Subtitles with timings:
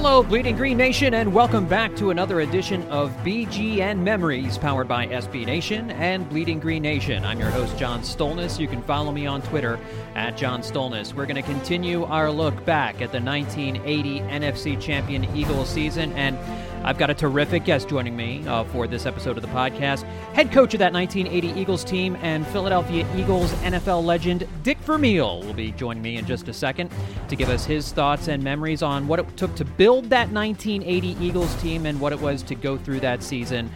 [0.00, 5.08] Hello, Bleeding Green Nation, and welcome back to another edition of BGN Memories, powered by
[5.08, 7.24] SB Nation and Bleeding Green Nation.
[7.24, 8.60] I'm your host, John Stolnis.
[8.60, 9.76] You can follow me on Twitter
[10.14, 11.14] at John Stolnis.
[11.14, 16.38] We're going to continue our look back at the 1980 NFC Champion Eagles season, and
[16.88, 20.04] I've got a terrific guest joining me uh, for this episode of the podcast.
[20.32, 25.52] Head coach of that 1980 Eagles team and Philadelphia Eagles NFL legend Dick Vermeil will
[25.52, 26.90] be joining me in just a second
[27.28, 31.22] to give us his thoughts and memories on what it took to build that 1980
[31.22, 33.70] Eagles team and what it was to go through that season.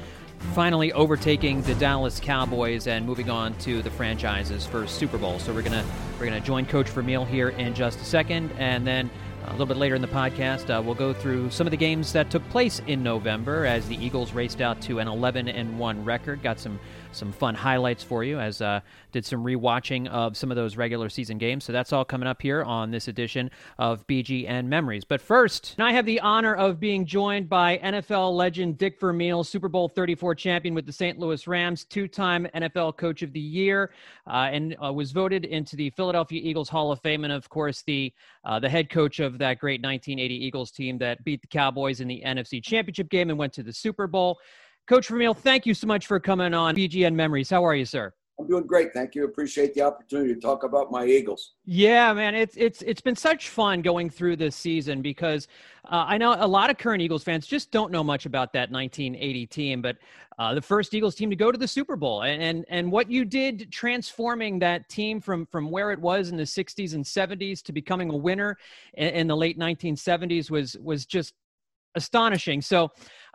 [0.54, 5.38] Finally, overtaking the Dallas Cowboys and moving on to the franchise's first Super Bowl.
[5.38, 5.84] So we're gonna
[6.18, 9.10] we're gonna join Coach Vermeil here in just a second, and then
[9.46, 12.12] a little bit later in the podcast, uh, we'll go through some of the games
[12.12, 16.04] that took place in November as the Eagles raced out to an 11 and 1
[16.04, 16.42] record.
[16.42, 16.78] Got some
[17.12, 18.80] some fun highlights for you as uh,
[19.12, 21.64] did some rewatching of some of those regular season games.
[21.64, 25.04] So that's all coming up here on this edition of BGN Memories.
[25.04, 29.68] But first, I have the honor of being joined by NFL legend Dick Vermeil, Super
[29.68, 31.18] Bowl 34 champion with the St.
[31.18, 33.92] Louis Rams, two-time NFL Coach of the Year,
[34.26, 37.82] uh, and uh, was voted into the Philadelphia Eagles Hall of Fame, and of course
[37.82, 38.12] the
[38.44, 42.08] uh, the head coach of that great 1980 Eagles team that beat the Cowboys in
[42.08, 44.38] the NFC Championship game and went to the Super Bowl.
[44.88, 47.50] Coach Vermeil, thank you so much for coming on BGN Memories.
[47.50, 48.12] How are you, sir?
[48.40, 48.92] I'm doing great.
[48.92, 49.24] Thank you.
[49.24, 51.52] Appreciate the opportunity to talk about my Eagles.
[51.64, 55.48] Yeah, man, it's it's it's been such fun going through this season because
[55.84, 58.70] uh, I know a lot of current Eagles fans just don't know much about that
[58.70, 59.98] 1980 team, but
[60.38, 63.10] uh, the first Eagles team to go to the Super Bowl, and, and and what
[63.10, 67.62] you did transforming that team from from where it was in the 60s and 70s
[67.62, 68.56] to becoming a winner
[68.94, 71.34] in, in the late 1970s was was just
[71.94, 72.62] astonishing.
[72.62, 72.90] So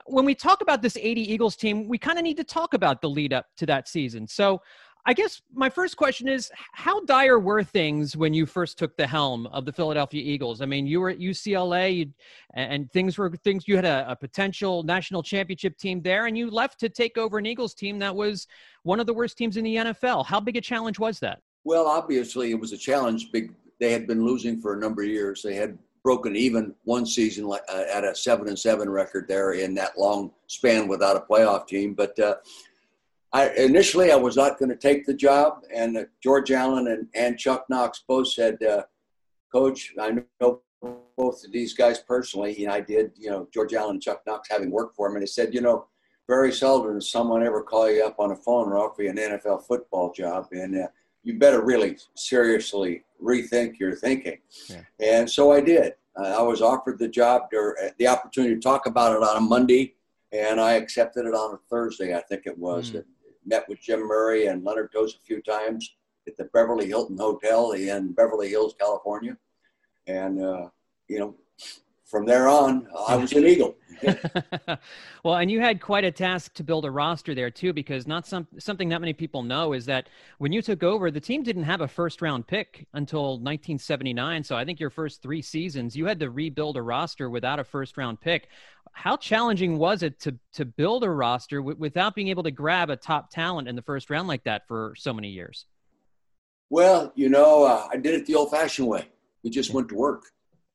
[0.05, 3.01] when we talk about this 80 Eagles team, we kind of need to talk about
[3.01, 4.27] the lead up to that season.
[4.27, 4.61] So
[5.09, 9.07] I guess my first question is how dire were things when you first took the
[9.07, 10.61] helm of the Philadelphia Eagles?
[10.61, 12.11] I mean, you were at UCLA
[12.55, 16.51] and things were things you had a, a, potential national championship team there and you
[16.51, 18.47] left to take over an Eagles team that was
[18.83, 20.25] one of the worst teams in the NFL.
[20.25, 21.39] How big a challenge was that?
[21.63, 23.31] Well, obviously it was a challenge.
[23.31, 25.41] Big they had been losing for a number of years.
[25.41, 29.73] They had broken even one season uh, at a 7 and 7 record there in
[29.75, 32.35] that long span without a playoff team, but uh,
[33.37, 37.07] I, initially I was not going to take the job, and uh, George Allen and,
[37.13, 38.81] and Chuck Knox both said, uh,
[39.53, 43.11] "Coach, I know both of these guys personally, and I did.
[43.15, 45.61] You know, George Allen and Chuck Knox having worked for him, and they said, you
[45.61, 45.85] know,
[46.27, 49.17] very seldom does someone ever call you up on a phone and offer you an
[49.17, 50.87] NFL football job, and uh,
[51.21, 54.81] you better really seriously rethink your thinking." Yeah.
[54.99, 55.93] And so I did.
[56.19, 59.37] Uh, I was offered the job, or uh, the opportunity to talk about it on
[59.37, 59.93] a Monday,
[60.31, 62.93] and I accepted it on a Thursday, I think it was.
[62.93, 63.05] Mm
[63.47, 65.95] met with Jim Murray and Leonard Tose a few times
[66.27, 69.37] at the Beverly Hilton Hotel in Beverly Hills, California.
[70.05, 70.69] And, uh,
[71.07, 71.35] you know,
[72.07, 73.75] from there on, I was an Eagle.
[75.23, 78.25] well, and you had quite a task to build a roster there too, because not
[78.25, 80.07] some something that many people know is that
[80.37, 84.43] when you took over, the team didn't have a first round pick until 1979.
[84.43, 87.63] So I think your first three seasons, you had to rebuild a roster without a
[87.63, 88.49] first round pick.
[88.93, 92.89] How challenging was it to to build a roster w- without being able to grab
[92.89, 95.65] a top talent in the first round like that for so many years?
[96.69, 99.07] Well, you know, uh, I did it the old fashioned way.
[99.43, 100.23] We just went to work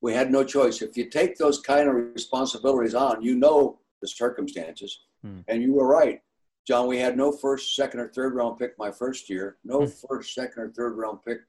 [0.03, 0.81] we had no choice.
[0.81, 5.05] If you take those kind of responsibilities on, you know the circumstances.
[5.23, 5.39] Hmm.
[5.47, 6.21] And you were right,
[6.67, 6.87] John.
[6.87, 9.91] We had no first, second, or third round pick my first year, no hmm.
[10.07, 11.39] first, second, or third round pick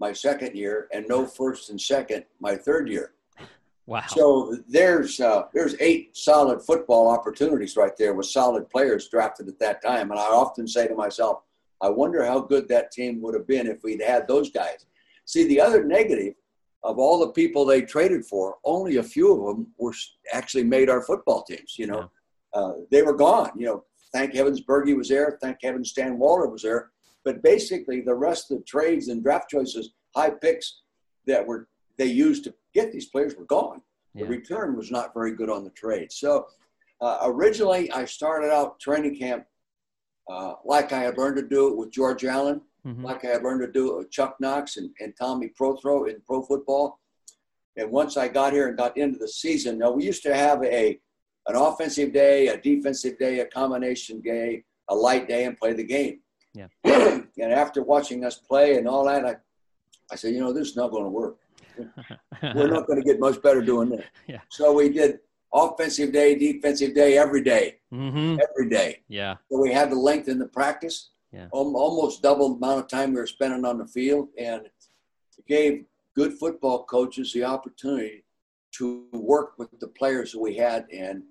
[0.00, 3.12] my second year, and no first and second my third year.
[3.84, 4.04] Wow.
[4.08, 9.58] So there's uh, there's eight solid football opportunities right there with solid players drafted at
[9.58, 10.10] that time.
[10.10, 11.42] And I often say to myself,
[11.82, 14.86] I wonder how good that team would have been if we'd had those guys.
[15.26, 16.34] See, the other negative
[16.82, 19.94] of all the people they traded for, only a few of them were
[20.32, 21.78] actually made our football teams.
[21.78, 22.10] You know,
[22.54, 22.60] yeah.
[22.60, 23.50] uh, they were gone.
[23.56, 25.38] You know, thank heavens Berge was there.
[25.42, 26.90] Thank heavens Stan Walter was there.
[27.24, 30.80] But basically, the rest of the trades and draft choices, high picks
[31.26, 31.68] that were
[31.98, 33.82] they used to get these players were gone.
[34.14, 36.10] The return was not very good on the trade.
[36.10, 36.46] So
[37.00, 39.44] uh, originally, I started out training camp
[40.30, 43.04] uh, like I had learned to do it with George Allen, mm-hmm.
[43.04, 46.20] like I had learned to do it with Chuck Knox and, and Tommy Prothro in
[46.26, 46.98] pro football.
[47.76, 50.62] And once I got here and got into the season, now we used to have
[50.64, 50.98] a
[51.46, 55.84] an offensive day, a defensive day, a combination day, a light day, and play the
[55.84, 56.20] game.
[56.54, 56.66] Yeah.
[56.84, 59.36] and after watching us play and all that, I,
[60.12, 61.38] I said, you know, this is not going to work.
[62.42, 64.04] We're not going to get much better doing this.
[64.26, 64.40] Yeah.
[64.48, 65.20] So we did
[65.52, 68.38] offensive day, defensive day, every day, mm-hmm.
[68.48, 69.02] every day.
[69.08, 69.36] Yeah.
[69.50, 71.10] So we had to lengthen the practice.
[71.32, 71.46] Yeah.
[71.52, 74.62] Almost double the amount of time we were spending on the field, and
[75.46, 75.84] gave
[76.14, 78.24] good football coaches the opportunity
[78.72, 80.86] to work with the players that we had.
[80.92, 81.22] And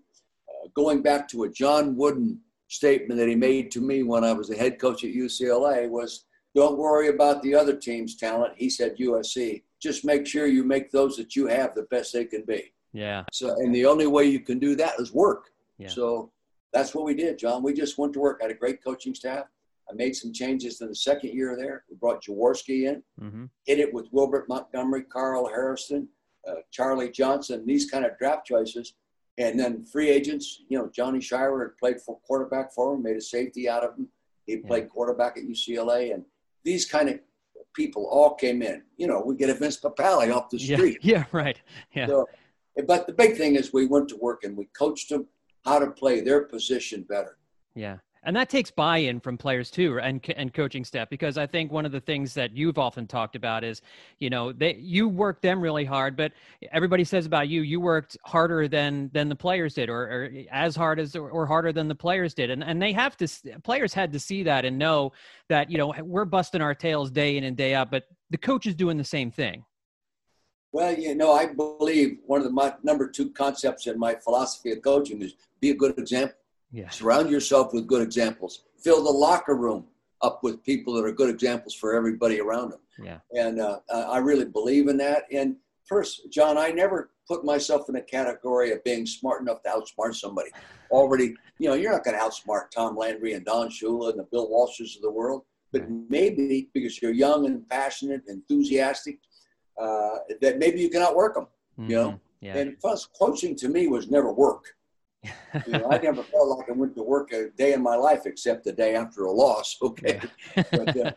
[0.50, 4.34] uh, going back to a John Wooden statement that he made to me when I
[4.34, 6.26] was the head coach at UCLA was,
[6.56, 10.92] "Don't worry about the other team's talent." He said, "USC, just make sure you make
[10.92, 13.24] those that you have the best they can be." Yeah.
[13.32, 15.52] So, and the only way you can do that is work.
[15.78, 15.90] Yeah.
[15.90, 16.32] So
[16.74, 17.64] that's what we did, John.
[17.64, 18.42] We just went to work.
[18.42, 19.46] Had a great coaching staff.
[19.90, 21.84] I made some changes in the second year there.
[21.90, 23.46] We brought Jaworski in, mm-hmm.
[23.66, 26.08] hit it with Wilbert Montgomery, Carl Hairston,
[26.48, 28.94] uh, Charlie Johnson, these kind of draft choices.
[29.38, 33.16] And then free agents, you know, Johnny Sciarra had played for quarterback for him, made
[33.16, 34.10] a safety out of him.
[34.46, 34.90] He played yeah.
[34.90, 36.14] quarterback at UCLA.
[36.14, 36.26] And
[36.64, 37.20] these kind of
[37.74, 38.84] people all came in.
[38.98, 41.00] You know, we get a Vince Papale off the street.
[41.02, 41.62] Yeah, yeah right.
[41.94, 42.08] Yeah.
[42.08, 42.28] So
[42.88, 45.28] but the big thing is we went to work and we coached them
[45.66, 47.38] how to play their position better.
[47.76, 47.98] Yeah.
[48.24, 51.86] And that takes buy-in from players too, and and coaching staff, because I think one
[51.86, 53.82] of the things that you've often talked about is,
[54.20, 56.34] you know, they you worked them really hard, but
[56.72, 60.76] everybody says about you, you worked harder than than the players did, or, or as
[60.76, 63.28] hard as or harder than the players did, and and they have to
[63.64, 65.14] players had to see that and know
[65.48, 68.68] that you know we're busting our tails day in and day out, but the coach
[68.68, 69.64] is doing the same thing.
[70.72, 74.72] Well, you know, I believe one of the my, number two concepts in my philosophy
[74.72, 76.36] of coaching is be a good example.
[76.72, 76.90] Yeah.
[76.90, 78.64] Surround yourself with good examples.
[78.78, 79.86] Fill the locker room
[80.22, 82.80] up with people that are good examples for everybody around them.
[83.02, 83.20] Yeah.
[83.34, 85.24] And uh, I really believe in that.
[85.32, 85.56] And
[85.86, 90.16] first, John, I never put myself in a category of being smart enough to outsmart
[90.16, 90.50] somebody.
[90.92, 94.28] Already, you know, you're not going to outsmart Tom Landry and Don Shula and the
[94.32, 95.44] Bill Walshes of the world.
[95.72, 99.20] But maybe because you're young and passionate, enthusiastic,
[99.80, 101.48] uh, that maybe you can outwork them.
[101.80, 101.92] Mm-hmm.
[101.92, 102.58] You know, yeah.
[102.58, 104.66] and plus coaching to me was never work.
[105.24, 108.22] You know, I never felt like I went to work a day in my life
[108.26, 109.78] except the day after a loss.
[109.82, 110.20] Okay,
[110.56, 110.64] yeah.
[110.72, 111.12] but, uh,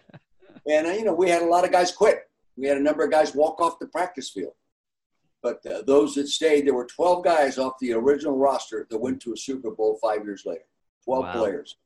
[0.69, 2.28] and uh, you know we had a lot of guys quit.
[2.56, 4.54] We had a number of guys walk off the practice field.
[5.43, 9.20] But uh, those that stayed, there were 12 guys off the original roster that went
[9.22, 10.66] to a Super Bowl five years later.
[11.04, 11.32] 12 wow.
[11.32, 11.76] players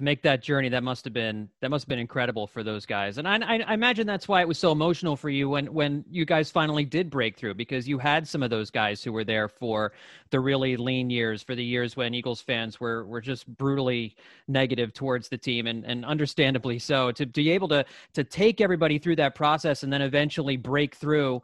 [0.00, 2.86] to make that journey that must have been that must have been incredible for those
[2.86, 3.18] guys.
[3.18, 6.24] And I, I, imagine that's why it was so emotional for you when when you
[6.24, 9.46] guys finally did break through because you had some of those guys who were there
[9.46, 9.92] for
[10.30, 14.16] the really lean years for the years when eagles fans were were just brutally
[14.48, 17.12] negative towards the team and and understandably so.
[17.12, 21.42] To be able to to take everybody through that process and then eventually break through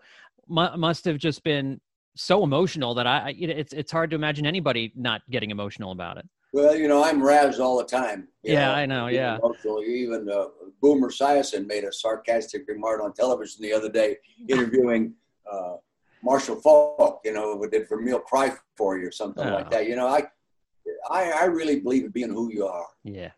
[0.48, 1.80] must have just been
[2.14, 6.26] so emotional that i it's it's hard to imagine anybody not getting emotional about it
[6.56, 8.28] well, you know, I'm razzed all the time.
[8.42, 9.06] Yeah, know, I know.
[9.08, 9.36] Yeah.
[9.86, 10.46] Even uh,
[10.80, 14.16] Boomer Esiason made a sarcastic remark on television the other day,
[14.48, 15.12] interviewing
[15.52, 15.74] uh,
[16.24, 17.20] Marshall Faulk.
[17.26, 19.52] You know, who did Vermeil Cry for you or something oh.
[19.52, 19.86] like that.
[19.86, 20.22] You know, I,
[21.10, 22.86] I, I really believe in being who you are.
[23.04, 23.32] Yeah.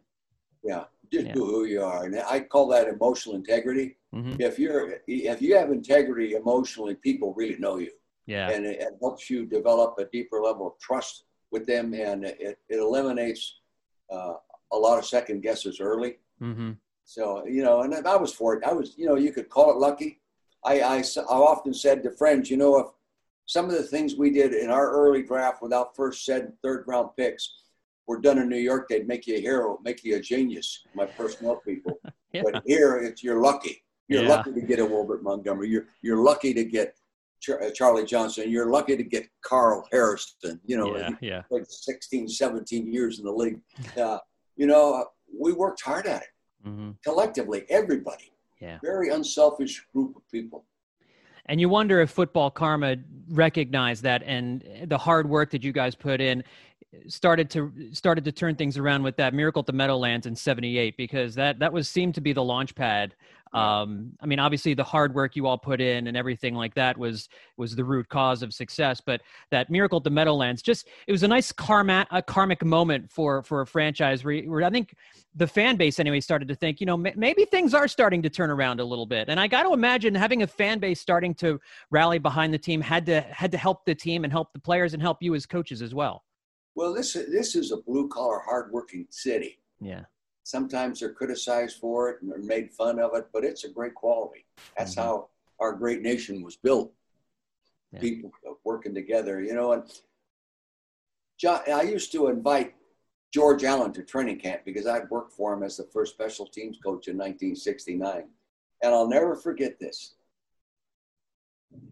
[0.62, 0.84] Yeah.
[1.12, 1.32] Just yeah.
[1.32, 3.96] who you are, and I call that emotional integrity.
[4.14, 4.40] Mm-hmm.
[4.40, 7.90] If you're, if you have integrity emotionally, people really know you.
[8.26, 8.50] Yeah.
[8.50, 12.58] And it, it helps you develop a deeper level of trust with them, and it,
[12.68, 13.60] it eliminates
[14.10, 14.34] uh,
[14.72, 16.18] a lot of second guesses early.
[16.40, 16.72] Mm-hmm.
[17.04, 18.64] So you know, and I was for it.
[18.64, 20.20] I was, you know, you could call it lucky.
[20.64, 22.86] I, I, I often said to friends, you know, if
[23.46, 27.10] some of the things we did in our early draft without first, second, third round
[27.16, 27.62] picks
[28.06, 30.82] were done in New York, they'd make you a hero, make you a genius.
[30.94, 31.98] My personnel people,
[32.32, 32.42] yeah.
[32.44, 33.82] but here it's you're lucky.
[34.08, 34.28] You're yeah.
[34.28, 35.70] lucky to get a Wilbert Montgomery.
[35.70, 36.97] You're you're lucky to get
[37.40, 38.50] Charlie Johnson.
[38.50, 40.60] You're lucky to get Carl Harrison.
[40.64, 41.42] You know, yeah, yeah.
[41.50, 43.60] like 16, 17 years in the league.
[43.96, 44.18] Uh,
[44.56, 45.04] you know, uh,
[45.38, 46.28] we worked hard at it
[46.66, 46.90] mm-hmm.
[47.04, 48.32] collectively, everybody.
[48.60, 48.78] Yeah.
[48.82, 50.64] Very unselfish group of people.
[51.46, 52.96] And you wonder if football karma
[53.30, 56.44] recognized that and the hard work that you guys put in
[57.06, 60.96] started to started to turn things around with that miracle at the Meadowlands in 78
[60.96, 63.14] because that that was seemed to be the launch pad
[63.52, 66.96] Um, I mean, obviously the hard work you all put in and everything like that
[66.98, 69.00] was was the root cause of success.
[69.04, 73.10] But that miracle at the Meadowlands, just it was a nice karma, a karmic moment
[73.10, 74.94] for for a franchise where, where I think
[75.34, 78.50] the fan base anyway started to think, you know, maybe things are starting to turn
[78.50, 79.28] around a little bit.
[79.28, 82.80] And I got to imagine having a fan base starting to rally behind the team
[82.80, 85.46] had to had to help the team and help the players and help you as
[85.46, 86.24] coaches as well.
[86.74, 89.60] Well, this this is a blue collar, hardworking city.
[89.80, 90.04] Yeah.
[90.48, 93.94] Sometimes they're criticized for it and they're made fun of it, but it's a great
[93.94, 94.46] quality.
[94.78, 95.02] That's mm-hmm.
[95.02, 95.28] how
[95.60, 96.90] our great nation was built.
[97.92, 98.00] Yeah.
[98.00, 98.32] People
[98.64, 99.72] working together, you know.
[99.72, 99.82] And
[101.38, 102.74] John, I used to invite
[103.30, 106.78] George Allen to training camp because I'd worked for him as the first special teams
[106.78, 108.24] coach in 1969.
[108.82, 110.14] And I'll never forget this.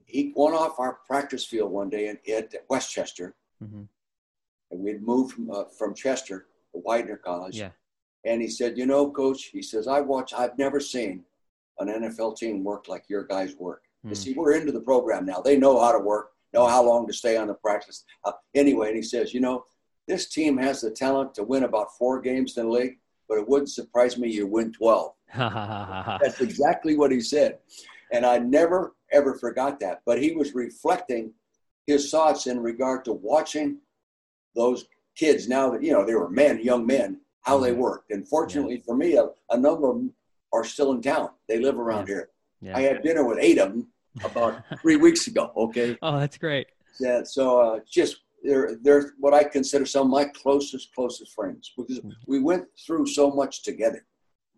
[0.07, 3.35] He went off our practice field one day at, at Westchester.
[3.63, 3.83] Mm-hmm.
[4.71, 7.59] And we'd moved from, uh, from Chester to Widener College.
[7.59, 7.73] Yeah.
[8.27, 11.25] And he said, You know, coach, he says, I watch, I've never seen
[11.79, 13.83] an NFL team work like your guys work.
[14.05, 14.11] Mm.
[14.11, 15.41] You see, we're into the program now.
[15.41, 18.05] They know how to work, know how long to stay on the practice.
[18.25, 19.65] Uh, anyway, and he says, You know,
[20.09, 23.49] this team has the talent to win about four games in the league, but it
[23.49, 25.13] wouldn't surprise me you win 12.
[25.37, 27.59] That's exactly what he said.
[28.13, 30.03] And I never, ever forgot that.
[30.07, 31.33] But he was reflecting
[31.87, 33.79] his thoughts in regard to watching
[34.55, 38.11] those kids now that, you know, they were men, young men, how they worked.
[38.11, 38.83] And fortunately yeah.
[38.85, 40.13] for me, a, a, number of them
[40.53, 41.31] are still in town.
[41.49, 42.15] They live around yeah.
[42.15, 42.29] here.
[42.61, 42.77] Yeah.
[42.77, 43.89] I had dinner with eight of them
[44.25, 45.53] about three weeks ago.
[45.57, 45.97] Okay.
[46.03, 46.67] Oh, that's great.
[46.99, 47.23] Yeah.
[47.23, 51.99] So uh, just they're they're what I consider some of my closest closest friends because
[51.99, 52.11] mm-hmm.
[52.27, 54.05] we went through so much together.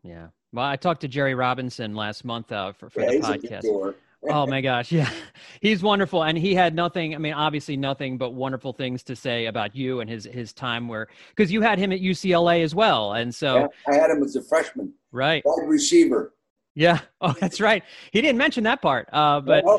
[0.02, 0.28] Yeah.
[0.52, 3.94] Well, I talked to Jerry Robinson last month uh, for for the podcast
[4.30, 5.10] oh my gosh, yeah,
[5.60, 7.14] he's wonderful, and he had nothing.
[7.14, 10.88] I mean, obviously nothing but wonderful things to say about you and his his time
[10.88, 14.22] where because you had him at UCLA as well, and so yeah, I had him
[14.22, 16.34] as a freshman, right, wide receiver.
[16.74, 17.00] Yeah.
[17.20, 17.82] Oh, that's right.
[18.12, 19.78] He didn't mention that part, uh, but uh,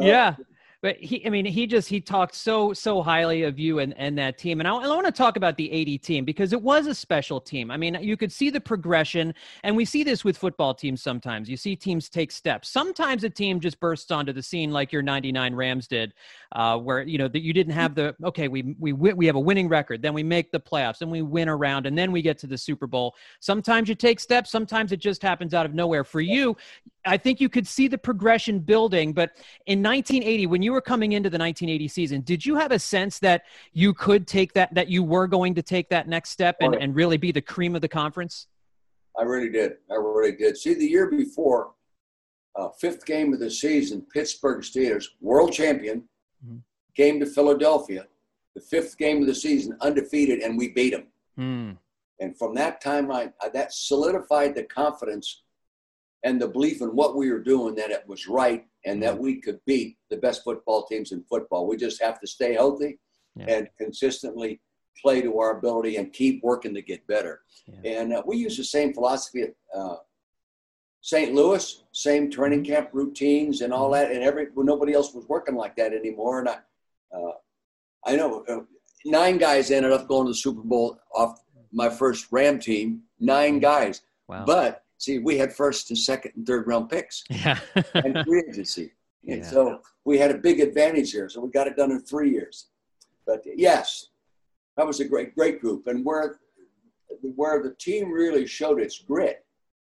[0.00, 0.36] yeah,
[0.84, 4.18] but he, I mean, he just he talked so so highly of you and and
[4.18, 4.60] that team.
[4.60, 7.40] And I, I want to talk about the 80 team because it was a special
[7.40, 7.70] team.
[7.70, 11.48] I mean, you could see the progression, and we see this with football teams sometimes.
[11.48, 12.68] You see teams take steps.
[12.68, 16.12] Sometimes a team just bursts onto the scene like your 99 Rams did,
[16.52, 19.40] uh, where you know that you didn't have the okay, we we we have a
[19.40, 22.36] winning record, then we make the playoffs, and we win around, and then we get
[22.40, 23.14] to the Super Bowl.
[23.40, 24.50] Sometimes you take steps.
[24.50, 26.04] Sometimes it just happens out of nowhere.
[26.04, 26.58] For you,
[27.06, 29.12] I think you could see the progression building.
[29.12, 29.32] But
[29.66, 33.18] in 1980, when you were coming into the 1980 season, did you have a sense
[33.20, 36.74] that you could take that, that you were going to take that next step and,
[36.74, 38.46] and really be the cream of the conference?
[39.18, 39.74] I really did.
[39.90, 40.56] I really did.
[40.56, 41.72] See, the year before,
[42.56, 46.04] uh, fifth game of the season, Pittsburgh Steelers, world champion,
[46.44, 46.58] mm-hmm.
[46.96, 48.06] came to Philadelphia,
[48.54, 51.06] the fifth game of the season, undefeated, and we beat them.
[51.38, 51.76] Mm.
[52.20, 55.42] And from that time, I, that solidified the confidence
[56.24, 59.40] and the belief in what we were doing that it was right and that we
[59.40, 61.66] could beat the best football teams in football.
[61.66, 62.98] We just have to stay healthy
[63.36, 63.44] yeah.
[63.48, 64.60] and consistently
[65.00, 67.42] play to our ability and keep working to get better.
[67.66, 68.00] Yeah.
[68.00, 69.96] And uh, we use the same philosophy at uh,
[71.02, 71.34] St.
[71.34, 72.72] Louis, same training mm-hmm.
[72.72, 74.04] camp routines and all mm-hmm.
[74.04, 74.12] that.
[74.12, 76.40] And every well, nobody else was working like that anymore.
[76.40, 76.56] And I,
[77.14, 77.32] uh,
[78.06, 78.60] I know uh,
[79.04, 83.02] nine guys ended up going to the Super Bowl off my first Ram team.
[83.20, 83.60] Nine mm-hmm.
[83.60, 84.44] guys, wow.
[84.46, 87.58] but See, we had first and second and third round picks yeah.
[87.94, 88.92] and free agency.
[89.26, 89.48] And yeah.
[89.48, 91.30] so we had a big advantage here.
[91.30, 92.66] So we got it done in three years.
[93.26, 94.08] But yes,
[94.76, 95.86] that was a great, great group.
[95.86, 96.40] And where,
[97.34, 99.46] where the team really showed its grit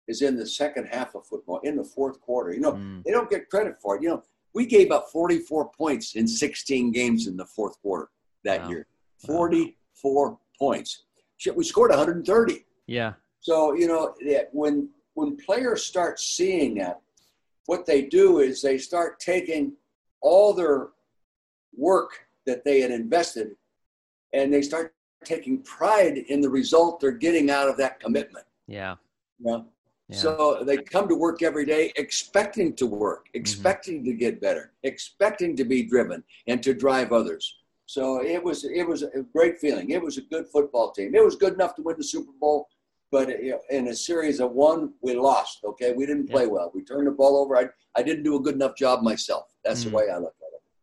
[0.06, 2.54] is in the second half of football, in the fourth quarter.
[2.54, 3.04] You know, mm.
[3.04, 4.02] they don't get credit for it.
[4.02, 4.22] You know,
[4.54, 8.08] we gave up 44 points in 16 games in the fourth quarter
[8.44, 8.70] that wow.
[8.70, 8.86] year.
[9.26, 10.40] 44 wow.
[10.58, 11.04] points.
[11.36, 12.64] Shit, we scored 130.
[12.86, 13.12] Yeah.
[13.40, 14.14] So, you know,
[14.52, 14.88] when
[15.18, 17.00] when players start seeing that,
[17.66, 19.72] what they do is they start taking
[20.20, 20.90] all their
[21.76, 22.10] work
[22.46, 23.48] that they had invested
[24.32, 24.94] and they start
[25.24, 28.46] taking pride in the result they're getting out of that commitment.
[28.68, 28.94] Yeah.
[29.40, 29.62] Yeah.
[30.06, 30.16] yeah.
[30.16, 33.40] So they come to work every day expecting to work, mm-hmm.
[33.40, 34.10] expecting mm-hmm.
[34.10, 37.56] to get better, expecting to be driven and to drive others.
[37.86, 39.90] So it was it was a great feeling.
[39.90, 41.14] It was a good football team.
[41.16, 42.68] It was good enough to win the Super Bowl.
[43.10, 43.30] But
[43.70, 45.60] in a series of one, we lost.
[45.64, 46.70] Okay, we didn't play well.
[46.74, 47.56] We turned the ball over.
[47.56, 49.46] I, I didn't do a good enough job myself.
[49.64, 49.90] That's mm.
[49.90, 50.34] the way I look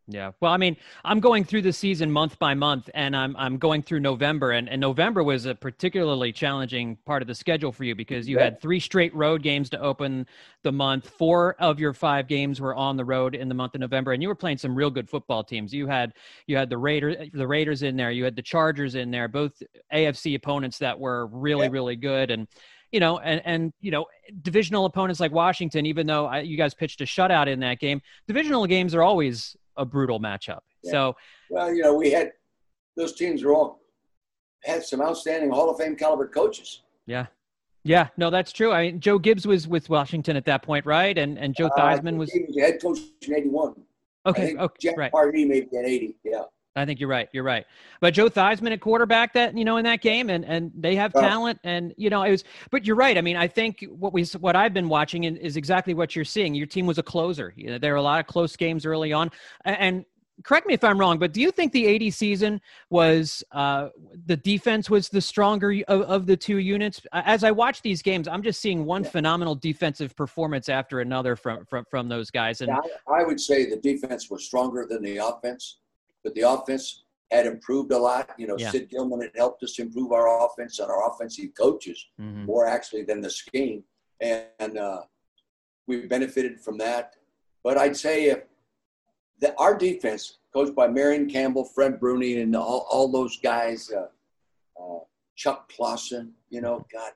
[0.07, 0.31] yeah.
[0.39, 3.81] Well, I mean, I'm going through the season month by month, and I'm I'm going
[3.81, 7.95] through November, and, and November was a particularly challenging part of the schedule for you
[7.95, 10.27] because you had three straight road games to open
[10.61, 11.09] the month.
[11.09, 14.21] Four of your five games were on the road in the month of November, and
[14.21, 15.73] you were playing some real good football teams.
[15.73, 16.13] You had
[16.45, 19.53] you had the Raiders the Raiders in there, you had the Chargers in there, both
[19.91, 21.71] AFC opponents that were really yeah.
[21.71, 22.47] really good, and
[22.91, 24.05] you know, and and you know,
[24.43, 28.01] divisional opponents like Washington, even though I, you guys pitched a shutout in that game,
[28.27, 30.59] divisional games are always a brutal matchup.
[30.83, 30.91] Yeah.
[30.91, 31.15] So,
[31.49, 32.31] well, you know, we had
[32.95, 33.81] those teams were all
[34.63, 36.81] had some outstanding Hall of Fame caliber coaches.
[37.05, 37.27] Yeah.
[37.83, 38.71] Yeah, no, that's true.
[38.71, 41.15] I mean, Joe Gibbs was with Washington at that point, right?
[41.15, 42.31] And and Joe uh, Theismann was...
[42.47, 43.75] Was head coach in '81.
[44.25, 45.11] Okay, okay, Jack right.
[45.11, 46.15] Pardee maybe in '80.
[46.23, 46.41] Yeah.
[46.75, 47.29] I think you're right.
[47.31, 47.65] You're right.
[48.01, 51.13] But Joe Theismann at quarterback that you know in that game, and and they have
[51.13, 52.43] talent, and you know it was.
[52.71, 53.17] But you're right.
[53.17, 56.53] I mean, I think what we what I've been watching is exactly what you're seeing.
[56.53, 57.53] Your team was a closer.
[57.55, 59.31] You know, there were a lot of close games early on,
[59.63, 60.05] and
[60.43, 63.89] correct me if I'm wrong, but do you think the 80 season was uh,
[64.25, 67.01] the defense was the stronger of, of, the two units?
[67.13, 69.09] As I watch these games, I'm just seeing one yeah.
[69.09, 72.61] phenomenal defensive performance after another from from, from those guys.
[72.61, 75.77] And yeah, I, would say the defense was stronger than the offense,
[76.25, 78.31] but the offense had improved a lot.
[78.37, 78.71] You know, yeah.
[78.71, 82.45] Sid Gilman had helped us improve our offense and our offensive coaches mm-hmm.
[82.45, 83.83] more actually than the scheme,
[84.19, 85.03] and uh,
[85.87, 87.15] we benefited from that.
[87.63, 88.43] But I'd say if
[89.39, 94.07] the, our defense, coached by Marion Campbell, Fred Bruney, and all, all those guys, uh,
[94.81, 94.99] uh,
[95.35, 97.11] Chuck Clausen, you know, God,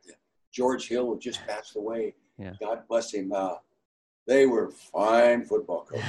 [0.53, 2.15] George Hill, who just passed away.
[2.37, 2.53] Yeah.
[2.59, 3.31] God bless him.
[3.33, 3.55] Uh,
[4.27, 6.05] they were fine football coaches.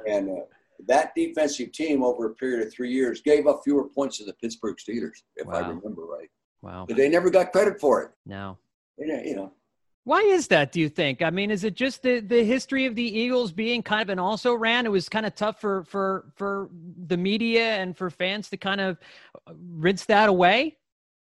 [0.08, 0.42] and uh,
[0.86, 4.34] that defensive team over a period of three years gave up fewer points to the
[4.34, 5.54] Pittsburgh Steelers, if wow.
[5.54, 6.28] I remember right.
[6.62, 6.86] Wow.
[6.86, 8.10] But they never got credit for it.
[8.26, 8.58] No.
[8.98, 9.52] You know,
[10.04, 11.22] why is that, do you think?
[11.22, 14.18] I mean, is it just the, the history of the Eagles being kind of an
[14.18, 14.84] also ran?
[14.84, 16.68] It was kind of tough for, for, for
[17.06, 18.98] the media and for fans to kind of
[19.72, 20.76] rinse that away?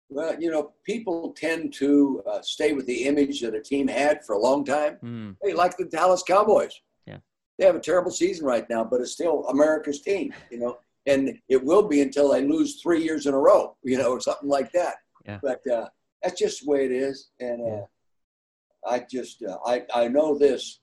[0.08, 4.24] Well, you know, people tend to uh, stay with the image that a team had
[4.24, 4.98] for a long time.
[5.02, 5.36] Mm.
[5.42, 6.74] Hey, like the Dallas Cowboys.
[7.58, 11.38] They have a terrible season right now, but it's still America's team, you know, and
[11.48, 14.48] it will be until they lose three years in a row, you know, or something
[14.48, 14.96] like that.
[15.24, 15.38] Yeah.
[15.42, 15.88] But uh,
[16.22, 17.30] that's just the way it is.
[17.40, 17.84] And, uh, yeah
[18.86, 20.80] I just uh, I I know this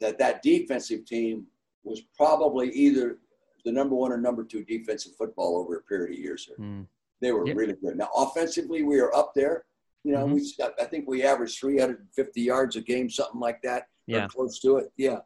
[0.00, 1.46] that that defensive team
[1.84, 3.18] was probably either
[3.64, 6.48] the number one or number two defensive football over a period of years.
[6.58, 6.86] Mm.
[7.20, 7.56] They were yep.
[7.56, 7.96] really good.
[7.96, 9.64] Now offensively, we are up there.
[10.04, 10.34] You know, mm-hmm.
[10.34, 14.28] we I think we averaged 350 yards a game, something like that, yeah.
[14.28, 14.92] close to it.
[14.96, 15.18] Yeah.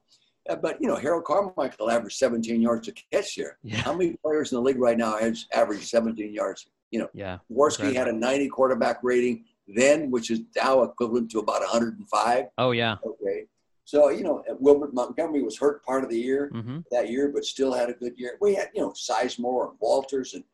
[0.48, 3.58] Uh, but you know, Harold Carmichael averaged 17 yards a catch here.
[3.62, 3.78] Yeah.
[3.78, 6.66] How many players in the league right now has averaged 17 yards?
[6.90, 7.38] You know, yeah.
[7.50, 12.44] Jaworski had a 90 quarterback rating then, which is now equivalent to about 105.
[12.58, 12.96] Oh yeah.
[13.04, 13.46] Okay.
[13.84, 16.80] So you know, Wilbert Montgomery was hurt part of the year mm-hmm.
[16.90, 18.36] that year, but still had a good year.
[18.40, 20.44] We had you know Sizemore and Walters and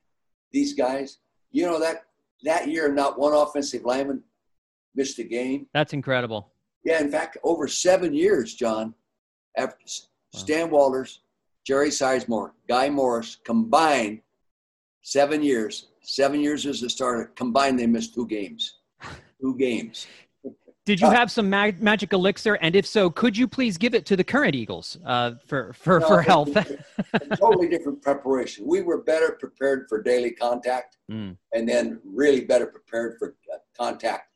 [0.52, 1.18] these guys.
[1.50, 2.04] You know that
[2.44, 4.22] that year, not one offensive lineman
[4.94, 5.66] missed a game.
[5.72, 6.51] That's incredible.
[6.84, 8.94] Yeah, in fact, over seven years, John,
[9.56, 10.40] after wow.
[10.40, 11.20] Stan Walters,
[11.64, 14.20] Jerry Sizemore, Guy Morris combined
[15.02, 15.88] seven years.
[16.04, 18.78] Seven years as a starter combined, they missed two games
[19.42, 20.06] two games.
[20.84, 22.54] Did you uh, have some mag- magic elixir?
[22.54, 26.00] And if so, could you please give it to the current Eagles uh, for, for,
[26.00, 26.52] no, for health?
[27.38, 28.66] totally different preparation.
[28.66, 31.36] We were better prepared for daily contact mm.
[31.52, 34.31] and then really better prepared for uh, contact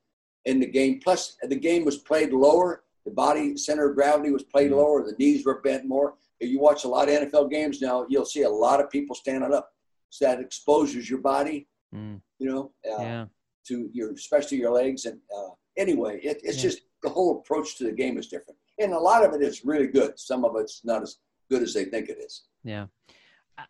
[0.46, 1.00] in the game.
[1.02, 2.82] Plus, the game was played lower.
[3.04, 4.76] The body center of gravity was played mm.
[4.76, 5.04] lower.
[5.04, 6.14] The knees were bent more.
[6.40, 9.14] If you watch a lot of NFL games now, you'll see a lot of people
[9.14, 9.70] standing up.
[10.10, 12.20] So that exposes your body, mm.
[12.38, 12.72] you know.
[12.84, 13.26] Uh, yeah
[13.66, 15.04] to your, especially your legs.
[15.04, 16.62] And uh, anyway, it, it's yeah.
[16.62, 18.58] just the whole approach to the game is different.
[18.78, 20.18] And a lot of it is really good.
[20.18, 21.16] Some of it's not as
[21.50, 22.44] good as they think it is.
[22.64, 22.86] Yeah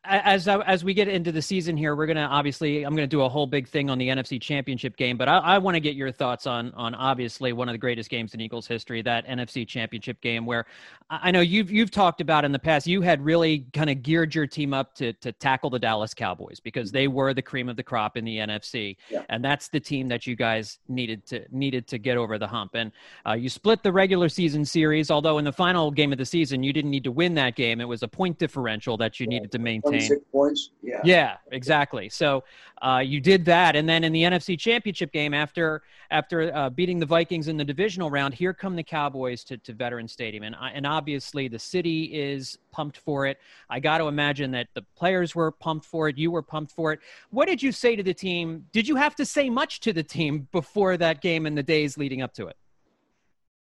[0.05, 3.29] as as we get into the season here, we're gonna obviously I'm gonna do a
[3.29, 6.11] whole big thing on the NFC Championship game, but I, I want to get your
[6.11, 10.21] thoughts on on obviously one of the greatest games in Eagles history, that NFC Championship
[10.21, 10.67] game, where
[11.09, 14.35] I know you've you've talked about in the past, you had really kind of geared
[14.35, 17.77] your team up to to tackle the Dallas Cowboys because they were the cream of
[17.77, 19.23] the crop in the NFC, yeah.
[19.29, 22.75] and that's the team that you guys needed to needed to get over the hump.
[22.75, 22.91] And
[23.25, 26.65] uh, you split the regular season series, although in the final game of the season
[26.65, 29.39] you didn't need to win that game; it was a point differential that you yeah.
[29.39, 30.21] needed to maintain maintain.
[30.33, 30.71] points.
[30.83, 31.01] Yeah.
[31.05, 32.09] Yeah, exactly.
[32.09, 32.45] So
[32.83, 36.99] uh, you did that, and then in the NFC Championship game, after after uh, beating
[36.99, 40.57] the Vikings in the divisional round, here come the Cowboys to, to Veterans Stadium, and
[40.75, 43.39] and obviously the city is pumped for it.
[43.71, 46.19] I got to imagine that the players were pumped for it.
[46.19, 47.01] You were pumped for it.
[47.31, 48.67] What did you say to the team?
[48.73, 51.97] Did you have to say much to the team before that game and the days
[51.97, 52.57] leading up to it?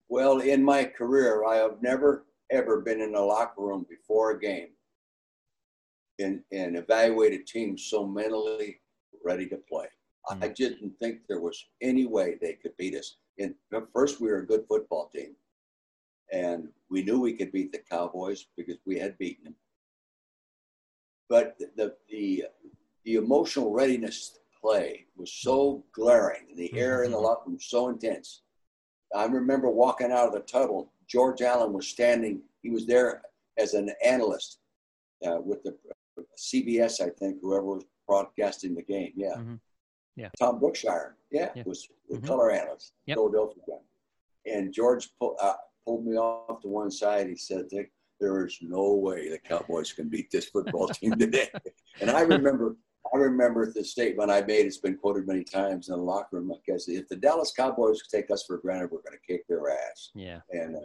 [0.08, 4.40] Well, in my career, I have never ever been in a locker room before a
[4.40, 4.68] game
[6.20, 8.80] and, and evaluate a team so mentally
[9.24, 9.86] ready to play.
[10.30, 10.44] Mm-hmm.
[10.44, 13.16] I didn't think there was any way they could beat us.
[13.38, 13.54] And
[13.94, 15.34] first, we were a good football team,
[16.30, 19.54] and we knew we could beat the Cowboys because we had beaten them.
[21.28, 22.44] But the the
[23.04, 26.48] the emotional readiness to play was so glaring.
[26.50, 27.22] and The air in the Mhm.
[27.22, 28.42] locker room was so intense.
[29.14, 30.92] I remember walking out of the tunnel.
[31.06, 32.42] George Allen was standing.
[32.62, 33.22] He was there
[33.56, 34.58] as an analyst
[35.26, 35.78] uh, with the
[36.38, 39.12] CBS, I think, whoever was broadcasting the game.
[39.16, 39.36] Yeah.
[39.36, 39.60] Mhm.
[40.16, 40.28] Yeah.
[40.38, 41.14] Tom Brookshier.
[41.30, 41.62] Yeah, Yeah.
[41.66, 42.26] was the Mhm.
[42.26, 43.16] color analyst, Yep.
[43.16, 44.50] Philadelphia guy.
[44.52, 47.28] And George pull, uh, pulled me off to one side.
[47.28, 51.48] He said, Dick, there is no way the Cowboys can beat this football team today.
[52.00, 52.76] and I remember,
[53.14, 54.66] I remember the statement I made.
[54.66, 56.52] It's been quoted many times in the locker room.
[56.52, 59.70] I guess if the Dallas Cowboys take us for granted, we're going to kick their
[59.70, 60.10] ass.
[60.14, 60.40] Yeah.
[60.50, 60.80] And uh,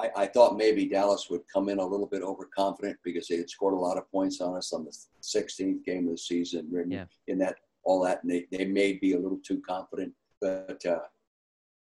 [0.00, 3.50] I, I thought maybe Dallas would come in a little bit overconfident because they had
[3.50, 6.70] scored a lot of points on us on the 16th game of the season.
[6.74, 7.04] In, Yeah.
[7.26, 10.12] in that, all that, and they, they may be a little too confident.
[10.40, 11.00] But uh,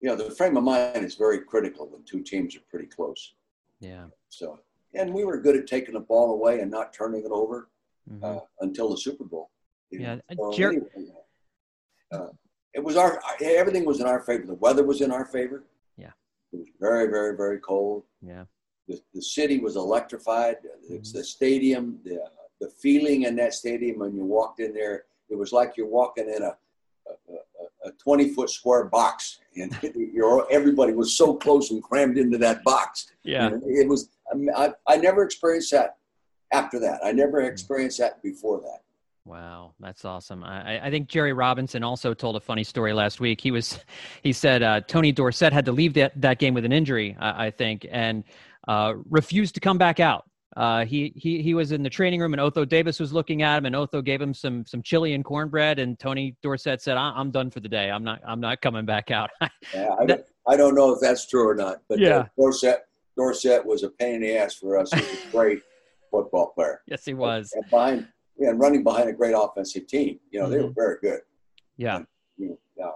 [0.00, 3.34] you know, the frame of mind is very critical when two teams are pretty close.
[3.80, 4.06] Yeah.
[4.28, 4.60] So,
[4.94, 7.68] and we were good at taking the ball away and not turning it over
[8.10, 8.22] Mhm.
[8.22, 9.50] uh, until the Super Bowl.
[9.90, 11.12] Yeah, So Jer- anyway,
[12.12, 12.28] uh,
[12.74, 14.46] it was our everything was in our favor.
[14.46, 15.64] The weather was in our favor.
[16.52, 18.04] It was very, very, very cold.
[18.22, 18.44] yeah.
[18.88, 20.58] The, the city was electrified.
[20.88, 21.18] It's Mm-hmm.
[21.18, 22.18] the stadium, the
[22.60, 25.04] the feeling in that stadium when you walked in there.
[25.28, 26.52] It was like you're walking in a
[27.08, 29.76] a, a 20 foot square box, and
[30.12, 33.10] you're, everybody was so close and crammed into that box.
[33.24, 33.48] Yeah.
[33.48, 34.08] Know, it was.
[34.32, 35.96] I, mean, I, I never experienced that
[36.52, 37.00] after that.
[37.04, 37.52] I never Mm-hmm.
[37.52, 38.80] experienced that before that.
[39.26, 40.44] Wow, that's awesome.
[40.44, 43.40] I, I- think Jerry Robinson also told a funny story last week.
[43.40, 43.80] He was,
[44.22, 47.46] he said uh, Tony Dorsett had to leave that, that game with an injury, I,
[47.46, 48.22] I think, and
[48.68, 50.24] uh, refused to come back out.
[50.56, 53.58] Uh, he he he was in the training room, and Otho Davis was looking at
[53.58, 57.12] him, and Otho gave him some some chili and cornbread, and Tony Dorsett said, I,
[57.14, 57.90] "I'm done for the day.
[57.90, 59.28] I'm not I'm not coming back out."
[59.74, 62.16] Yeah, I, That- don't, I don't know if that's true or not, but Yeah.
[62.18, 62.86] uh, Dorsett
[63.18, 64.90] Dorsett was a pain in the ass for us.
[64.92, 65.62] He was a great
[66.10, 66.80] football player.
[66.86, 67.52] yes, he was.
[67.54, 68.06] And behind yeah,
[68.38, 70.18] and running behind a great offensive team.
[70.30, 71.20] You know, they were very good.
[71.76, 72.00] Yeah,
[72.38, 72.94] You know,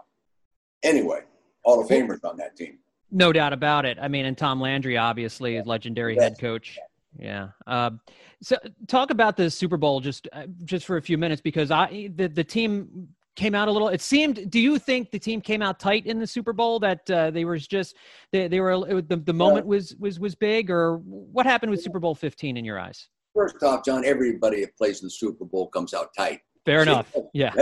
[0.82, 1.20] anyway,
[1.64, 2.78] Hall of Famers on that team.
[3.10, 3.98] no doubt about it.
[4.00, 6.22] I mean, and Tom Landry, obviously, is legendary Yes.
[6.24, 6.78] head coach.
[7.18, 7.48] Yeah.
[7.66, 8.00] Um,
[8.42, 12.10] so talk about the Super Bowl just uh, just for a few minutes because I
[12.14, 13.88] the the team came out a little.
[13.88, 14.50] It seemed.
[14.50, 16.78] Do you think the team came out tight in the Super Bowl?
[16.78, 17.96] That uh, they were just
[18.32, 21.82] they they were it, the the moment was was was big, or what happened with
[21.82, 23.08] Super Bowl fifteen in your eyes?
[23.34, 26.40] First off, John, everybody that plays in the Super Bowl comes out tight.
[26.64, 27.14] Fair See, enough.
[27.32, 27.52] Yeah.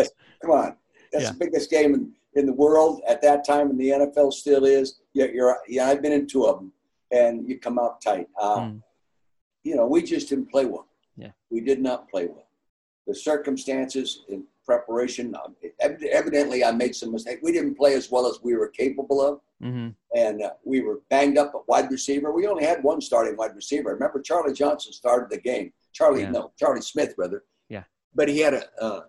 [0.42, 0.76] Come on.
[1.12, 1.33] That's Yeah.
[1.33, 5.00] the biggest game in, in the world at that time, and the NFL still is.
[5.14, 6.72] Yeah, you're, yeah, I've been in two of them,
[7.11, 8.28] and you come out tight.
[8.40, 8.83] Uh, Mm.
[9.64, 10.87] You know, we just didn't play well.
[11.16, 11.33] Yeah.
[11.50, 12.46] We did not play well.
[13.07, 17.40] The circumstances in preparation, um, evidently, I made some mistakes.
[17.42, 21.01] We didn't play as well as we were capable of, hmm and uh, we were
[21.11, 22.33] banged up at wide receiver.
[22.33, 23.92] We only had one starting wide receiver.
[23.92, 25.73] Remember, Charlie Johnson started the game.
[25.92, 26.31] Charlie, Yeah.
[26.31, 27.44] no, Charlie Smith, rather.
[27.68, 27.85] Yeah.
[28.14, 29.03] But he had a uh,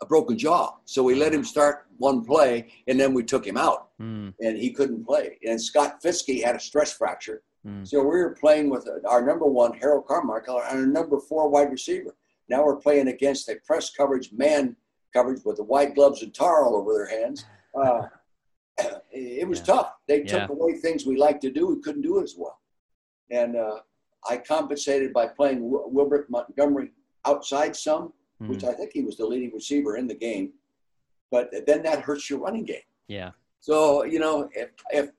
[0.00, 3.56] a broken jaw, so we let him start one play, and then we took him
[3.56, 4.34] out, Mm.
[4.40, 5.38] and he couldn't play.
[5.46, 7.86] And Scott Fitzkee had a stress fracture, Mm.
[7.86, 11.70] so we were playing with our number one Harold Carmichael and our number four wide
[11.70, 12.16] receiver.
[12.48, 14.74] Now we're playing against a press coverage man
[15.14, 17.44] coverage with the white gloves and tar all over their hands.
[17.74, 18.08] Uh,
[19.12, 19.64] it was Yeah.
[19.66, 19.94] tough.
[20.08, 20.46] They Yeah.
[20.46, 21.66] took away things we like to do.
[21.68, 22.60] We couldn't do it as well.
[23.30, 23.80] And uh,
[24.28, 26.92] I compensated by playing Wil- Wilbert Montgomery
[27.24, 28.48] outside some, Mm.
[28.48, 30.54] which I think he was the leading receiver in the game.
[31.30, 32.82] But then that hurts your running game.
[33.06, 33.30] Yeah.
[33.60, 35.10] So you know, if if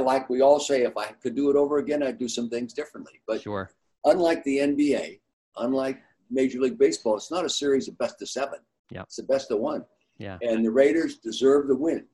[0.00, 2.72] like we all say, if I could do it over again, I'd do some things
[2.72, 3.20] differently.
[3.26, 3.70] But Sure.
[4.04, 5.20] unlike the NBA,
[5.56, 8.58] unlike Major League Baseball, it's not a series of best of seven.
[8.90, 9.02] Yeah.
[9.02, 9.84] It's the best of one.
[10.18, 10.38] Yeah.
[10.42, 12.06] And the Raiders deserve the win.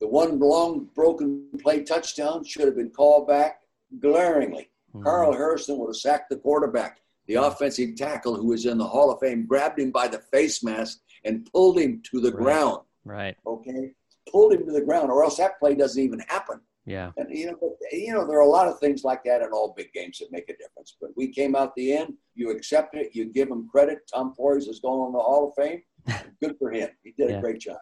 [0.00, 3.60] The one long broken play touchdown should have been called back
[3.98, 4.70] glaringly.
[4.94, 5.02] Mhm.
[5.04, 7.00] Carl Hairston would have sacked the quarterback.
[7.26, 10.62] The offensive tackle, who was in the Hall of Fame, grabbed him by the face
[10.62, 12.42] mask and pulled him to the Right.
[12.42, 12.82] ground.
[13.04, 13.36] Right.
[13.46, 13.94] Okay,
[14.30, 16.60] pulled him to the ground, or else that play doesn't even happen.
[16.84, 17.10] Yeah.
[17.16, 19.48] And you know, but, you know, there are a lot of things like that in
[19.50, 20.96] all big games that make a difference.
[21.00, 22.16] But we came out the end.
[22.34, 23.12] You accept it.
[23.14, 24.06] You give him credit.
[24.12, 25.82] Tom Flores is going on the Hall of Fame.
[26.40, 26.90] Good for him.
[27.02, 27.38] He did Yeah.
[27.38, 27.78] a great job.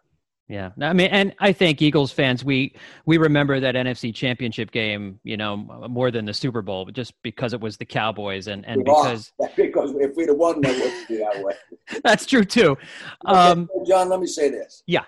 [0.47, 2.75] Yeah, I mean, and I think Eagles fans we
[3.07, 7.55] we remember that NFC Championship game, you know, more than the Super Bowl, just because
[7.55, 11.09] it was the Cowboys, and and We because because if we'd have won, that wouldn't
[11.09, 11.55] be that way.
[12.05, 12.77] that's true too.
[13.25, 14.83] Um, John, let me say this.
[14.87, 15.05] Yeah.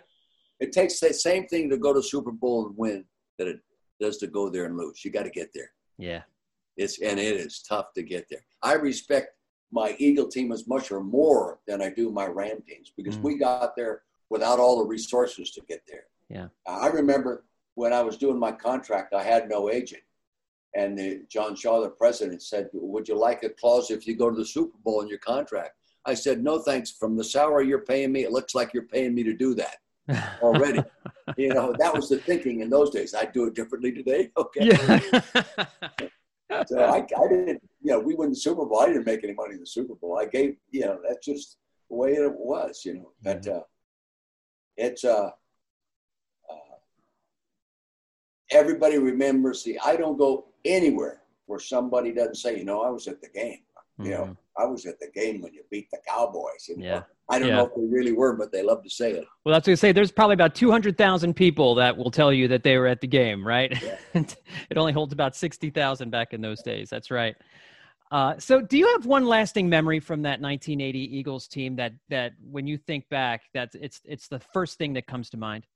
[0.59, 3.05] It takes the same thing to go to Super Bowl and win
[3.38, 3.61] that it
[4.01, 5.05] does to go there and lose.
[5.05, 5.70] You got to get there.
[5.99, 6.22] yeah,
[6.79, 8.44] It's and it is tough to get there.
[8.62, 9.35] I respect
[9.70, 13.22] my Eagle team as much or more than I do my Ram teams because Mm.
[13.22, 16.05] we got there without all the resources to get there.
[16.29, 16.49] Yeah.
[16.67, 20.03] I remember when I was doing my contract, I had no agent.
[20.75, 24.29] And the, John Shaw, the president, said, Would you like a clause if you go
[24.29, 25.77] to the Super Bowl in your contract?
[26.07, 26.93] I said, no, thanks.
[26.93, 29.79] From the salary you're paying me, it looks like you're paying me to do that
[30.43, 30.83] already.
[31.37, 33.15] you know, that was the thinking in those days.
[33.15, 34.31] I'd do it differently today.
[34.39, 34.69] Okay.
[34.69, 35.01] Yeah.
[36.67, 38.81] so I, I didn't, you know, we won the Super Bowl.
[38.81, 40.17] I didn't make any money in the Super Bowl.
[40.19, 41.57] I gave, you know, that's just
[41.91, 43.59] the way it was, you know, but, mm-hmm.
[43.59, 43.62] uh,
[44.77, 45.31] it's, uh,
[46.51, 46.77] uh,
[48.51, 53.07] everybody remembers the, I don't go anywhere where somebody doesn't say, you know, I was
[53.07, 53.61] at the game.
[53.99, 54.62] You know, mm-hmm.
[54.62, 56.69] I was at the game when you beat the Cowboys.
[56.69, 56.85] You know?
[56.85, 57.03] Yeah.
[57.31, 57.57] I don't yeah.
[57.57, 59.25] know if they really were, but they love to say it.
[59.45, 59.93] Well, that's what I say.
[59.93, 63.47] There's probably about 200,000 people that will tell you that they were at the game,
[63.47, 63.73] right?
[63.83, 63.97] Yeah.
[64.71, 66.91] it only holds about 60,000 back in those days.
[66.91, 67.37] That's right.
[68.11, 72.33] Uh, so, do you have one lasting memory from that 1980 Eagles team that that
[72.51, 75.66] when you think back, that it's it's the first thing that comes to mind?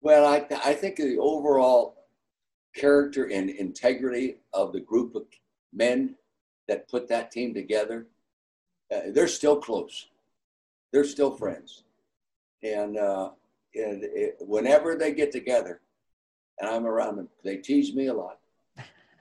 [0.00, 1.96] Well, I I think the overall
[2.74, 5.24] character and integrity of the group of
[5.72, 6.14] men
[6.68, 8.06] that put that team together,
[8.94, 10.06] uh, they're still close.
[10.92, 11.82] They're still friends.
[12.62, 13.30] And, uh,
[13.74, 15.80] and it, whenever they get together,
[16.60, 18.38] and I'm around them, they tease me a lot.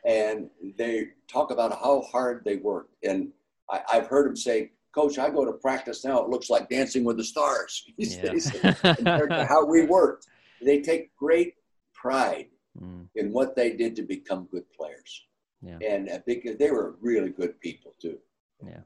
[0.07, 2.87] And they talk about how hard they work.
[3.03, 3.29] And
[3.69, 6.23] I, have heard them say, Coach, I go to practice now.
[6.23, 7.85] It looks like dancing with the stars.
[7.97, 8.73] Yeah.
[8.73, 10.27] compared to how we worked.
[10.61, 11.55] They take great
[11.93, 12.47] pride
[12.81, 13.07] mm.
[13.15, 15.25] in what they did to become good players.
[15.61, 15.77] Yeah.
[15.85, 18.17] And uh, because they were really good people too.
[18.65, 18.79] Yeah.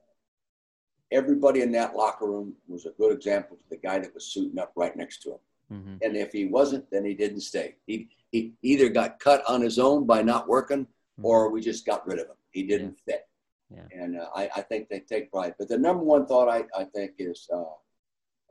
[1.12, 4.58] Everybody in that locker room was a good example to the guy that was suiting
[4.58, 5.40] up right next to him.
[5.74, 5.96] Mm-hmm.
[6.02, 7.76] And if he wasn't, then he didn't stay.
[7.86, 10.88] He, he either got cut on his own by not working.
[11.21, 12.36] Or we just got rid of him.
[12.52, 13.13] He didn't yeah.
[13.13, 13.28] fit.
[13.74, 14.04] Yeah.
[14.04, 15.56] And uh, I, I think they take pride.
[15.58, 17.63] But the number one thought I, I think is uh,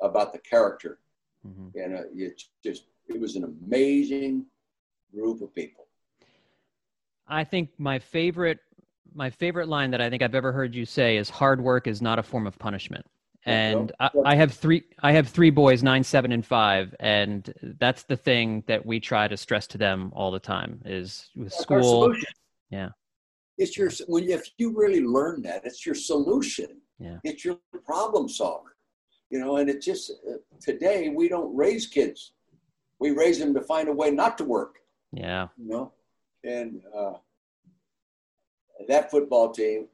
[0.00, 0.98] about the character.
[1.46, 1.78] Mm-hmm.
[1.78, 4.46] And uh, it just, it was an amazing
[5.14, 5.86] group of people.
[7.28, 8.58] I think my favorite
[9.12, 12.00] my favorite line that I think I've ever heard you say is hard work is
[12.00, 13.04] not a form of punishment.
[13.46, 18.02] And I, I, have three I have three boys, nine, seven, and five, and that's
[18.02, 22.14] the thing that we try to stress to them all the time is with school.
[22.70, 22.90] Yeah.
[23.59, 26.80] It's your when if you really learn that, it's your solution.
[26.98, 27.18] Yeah.
[27.24, 28.76] It's your problem solver.
[29.30, 32.33] You know, and it's just uh, today we don't raise kids.
[32.98, 34.78] We raise them to find a way not to work.
[35.12, 35.48] Yeah.
[35.56, 35.92] You know,
[36.44, 37.14] and uh,
[38.88, 39.88] that football team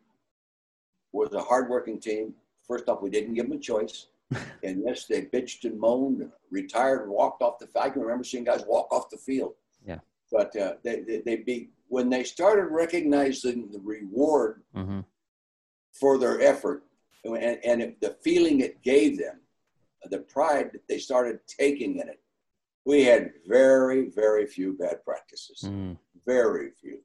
[1.13, 2.35] was a hardworking team.
[2.67, 4.07] First off, we didn't give them a choice.
[4.63, 7.85] and yes, they bitched and moaned, retired, and walked off the field.
[7.85, 9.55] I can remember seeing guys walk off the field.
[9.87, 9.99] Yeah.
[10.33, 15.01] But uh, they, they, they be, when they started recognizing the reward mm-hmm.
[15.93, 16.83] for their effort
[17.25, 19.41] and, and the feeling it gave them,
[20.11, 22.21] the pride that they started taking in it,
[22.85, 25.65] we had very, very few bad practices.
[25.65, 25.99] Mm.
[26.25, 27.01] Very few.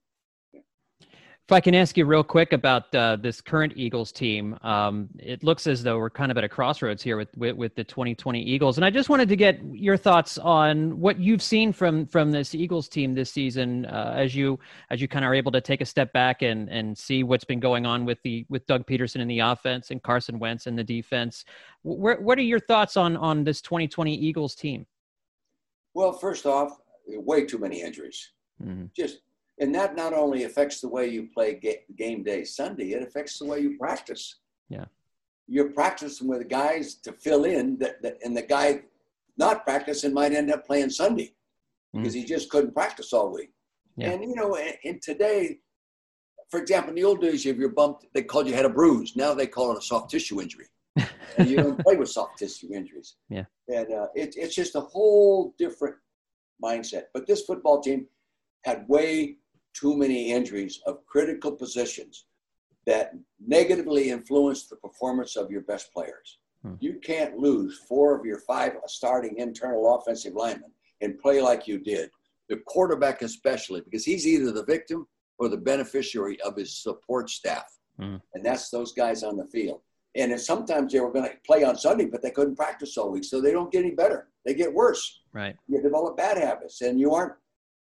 [1.52, 5.44] If I can ask you real quick about uh, this current Eagles team, um, it
[5.44, 8.42] looks as though we're kind of at a crossroads here with, with, with the 2020
[8.42, 12.32] Eagles, and I just wanted to get your thoughts on what you've seen from from
[12.32, 14.62] this Eagles team this season, uh, as you
[14.92, 17.44] as you kind of are able to take a step back and and see what's
[17.44, 20.78] been going on with the with Doug Pederson in the offense and Carson Wentz in
[20.78, 21.44] the defense.
[21.84, 24.86] Where, what are your thoughts on on this 2020 Eagles team?
[25.96, 28.32] Well, first off, way too many injuries.
[28.64, 28.86] Mm-hmm.
[28.96, 29.20] Just
[29.60, 33.40] and that not only affects the way you play ga- game day Sunday, it affects
[33.40, 34.40] the way you practice.
[34.70, 34.86] Yeah,
[35.48, 38.84] you're practicing with guys to fill in that, that and the guy
[39.38, 42.00] not practicing might end up playing Sunday mm-hmm.
[42.00, 43.52] because he just couldn't practice all week.
[43.98, 44.12] Yeah.
[44.12, 45.60] And you know, in today,
[46.50, 49.16] for example, in the old days, if you're bumped, they called you had a bruise.
[49.16, 50.68] Now they call it a soft tissue injury.
[51.38, 53.16] and you don't play with soft tissue injuries.
[53.30, 53.46] Yeah.
[53.68, 55.96] And uh, it, it's just a whole different
[56.64, 57.04] mindset.
[57.14, 58.08] But this football team
[58.64, 59.38] had way
[59.74, 62.26] too many injuries of critical positions
[62.86, 63.14] that
[63.46, 66.40] negatively influence the performance of your best players.
[66.64, 66.76] Hmm.
[66.80, 71.80] You can't lose four of your five starting internal offensive linemen and play like you
[71.80, 72.10] did.
[72.50, 75.08] The quarterback, especially, because he's either the victim
[75.38, 77.66] or the beneficiary of his support staff.
[78.00, 78.18] Hmm.
[78.34, 79.82] And that's those guys on the field.
[80.16, 83.24] And sometimes they were going to play on Sunday, but they couldn't practice all week.
[83.24, 84.28] So they don't get any better.
[84.46, 85.22] They get worse.
[85.32, 85.56] Right.
[85.68, 87.34] You develop bad habits and you aren't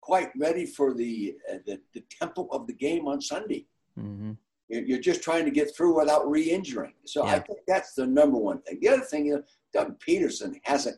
[0.06, 3.66] quite ready for the, uh, the, the, tempo of the game on Sunday.
[4.00, 4.34] Mm-hmm.
[4.70, 6.94] You're just trying to get through without re injuring.
[7.06, 7.34] So yeah.
[7.34, 8.80] I think that's the number one thing.
[8.82, 9.40] The other thing is,
[9.74, 10.98] Doug Pederson hasn't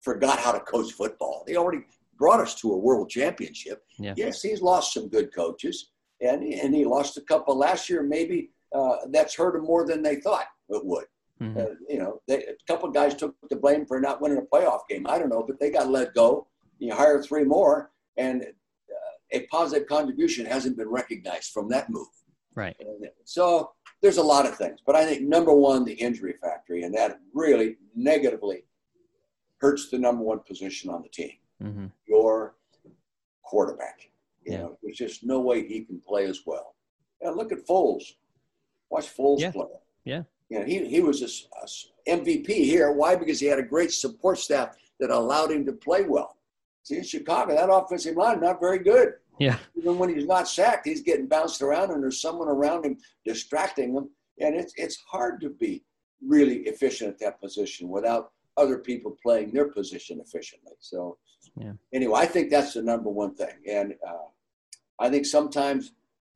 [0.00, 1.44] forgot how to coach football.
[1.46, 1.82] He already
[2.16, 3.84] brought us to a world championship.
[3.98, 4.14] Yeah.
[4.16, 8.02] Yes, he's lost some good coaches, and, and he lost a couple last year.
[8.02, 11.06] Maybe uh, that's hurt him more than they thought it would.
[11.42, 11.58] Mm-hmm.
[11.58, 14.80] Uh, you know, they, a couple guys took the blame for not winning a playoff
[14.88, 15.06] game.
[15.08, 16.46] I don't know, but they got let go.
[16.78, 22.06] You hire three more, and uh, a positive contribution hasn't been recognized from that move.
[22.54, 22.76] Right.
[22.80, 26.82] And so there's a lot of things, but I think number one, the injury factory,
[26.82, 28.64] and that really negatively
[29.58, 31.32] hurts the number one position on the team.
[31.62, 31.86] Mm-hmm.
[32.06, 32.54] Your
[33.42, 34.10] quarterback.
[34.44, 34.58] You yeah.
[34.58, 36.74] know, there's just no way he can play as well.
[37.22, 38.04] Yeah, look at Foles.
[38.90, 39.50] Watch Foles yeah.
[39.52, 39.66] play.
[40.04, 40.22] Yeah.
[40.50, 42.92] You know, he, he was a, a MVP here.
[42.92, 43.16] Why?
[43.16, 46.36] Because he had a great support staff that allowed him to play well.
[46.84, 49.14] See, in Chicago, that offensive line not very good.
[49.38, 49.58] Yeah.
[49.76, 53.94] Even when he's not sacked, he's getting bounced around, and there's someone around him distracting
[53.94, 55.82] him, and it's it's hard to be
[56.24, 60.74] really efficient at that position without other people playing their position efficiently.
[60.78, 61.18] So,
[61.56, 61.72] yeah.
[61.92, 64.28] anyway, I think that's the number one thing, and uh,
[65.00, 65.92] I think sometimes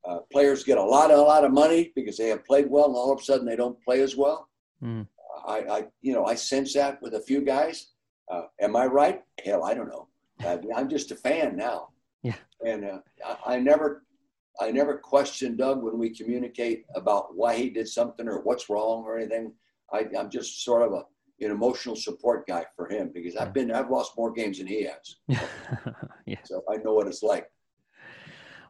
[0.08, 2.86] uh, players get a lot of a lot of money because they have played well,
[2.86, 4.48] and all of a sudden they don't play as well.
[4.82, 5.06] Mm.
[5.46, 7.88] I, I, you know, I sense that with a few guys.
[8.30, 9.22] Uh, am I right?
[9.44, 10.07] Hell, I don't know.
[10.44, 11.88] I'm just a fan now.
[12.22, 12.36] Yeah.
[12.64, 14.04] And uh, I, I never,
[14.60, 19.04] I never question Doug when we communicate about why he did something or what's wrong
[19.04, 19.52] or anything.
[19.92, 21.02] I, I'm just sort of a
[21.40, 24.84] an emotional support guy for him because I've been I've lost more games than he
[24.84, 25.16] has.
[26.26, 26.38] yeah.
[26.44, 27.48] So I know what it's like.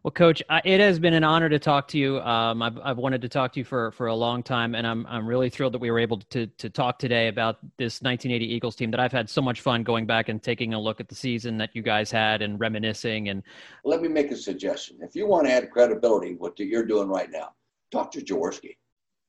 [0.03, 2.21] Well, Coach, it has been an honor to talk to you.
[2.21, 5.07] Um, I've, I've wanted to talk to you for, for a long time, and I'm
[5.07, 8.77] I'm really thrilled that we were able to to talk today about this 1980 Eagles
[8.77, 11.15] team that I've had so much fun going back and taking a look at the
[11.15, 13.29] season that you guys had and reminiscing.
[13.29, 13.43] And
[13.85, 17.31] let me make a suggestion: if you want to add credibility, what you're doing right
[17.31, 17.51] now,
[17.91, 18.77] talk to Jaworski.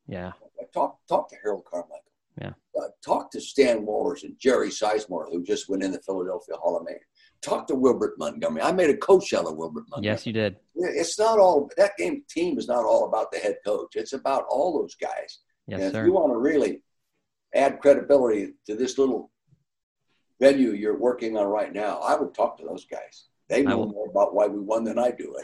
[0.07, 0.33] Yeah.
[0.73, 2.03] Talk talk to Harold Carmichael.
[2.39, 2.51] Yeah.
[2.79, 6.77] Uh, talk to Stan Walters and Jerry Sizemore, who just went in the Philadelphia Hall
[6.77, 6.97] of Fame.
[7.41, 8.61] Talk to Wilbert Montgomery.
[8.61, 10.07] I made a coach out of Wilbert Montgomery.
[10.07, 10.57] Yes, you did.
[10.75, 13.95] It's not all that game team is not all about the head coach.
[13.95, 15.39] It's about all those guys.
[15.67, 16.01] Yes, and sir.
[16.01, 16.81] If you want to really
[17.55, 19.31] add credibility to this little
[20.41, 23.27] venue you're working on right now, I would talk to those guys.
[23.49, 25.35] They know more about why we won than I do.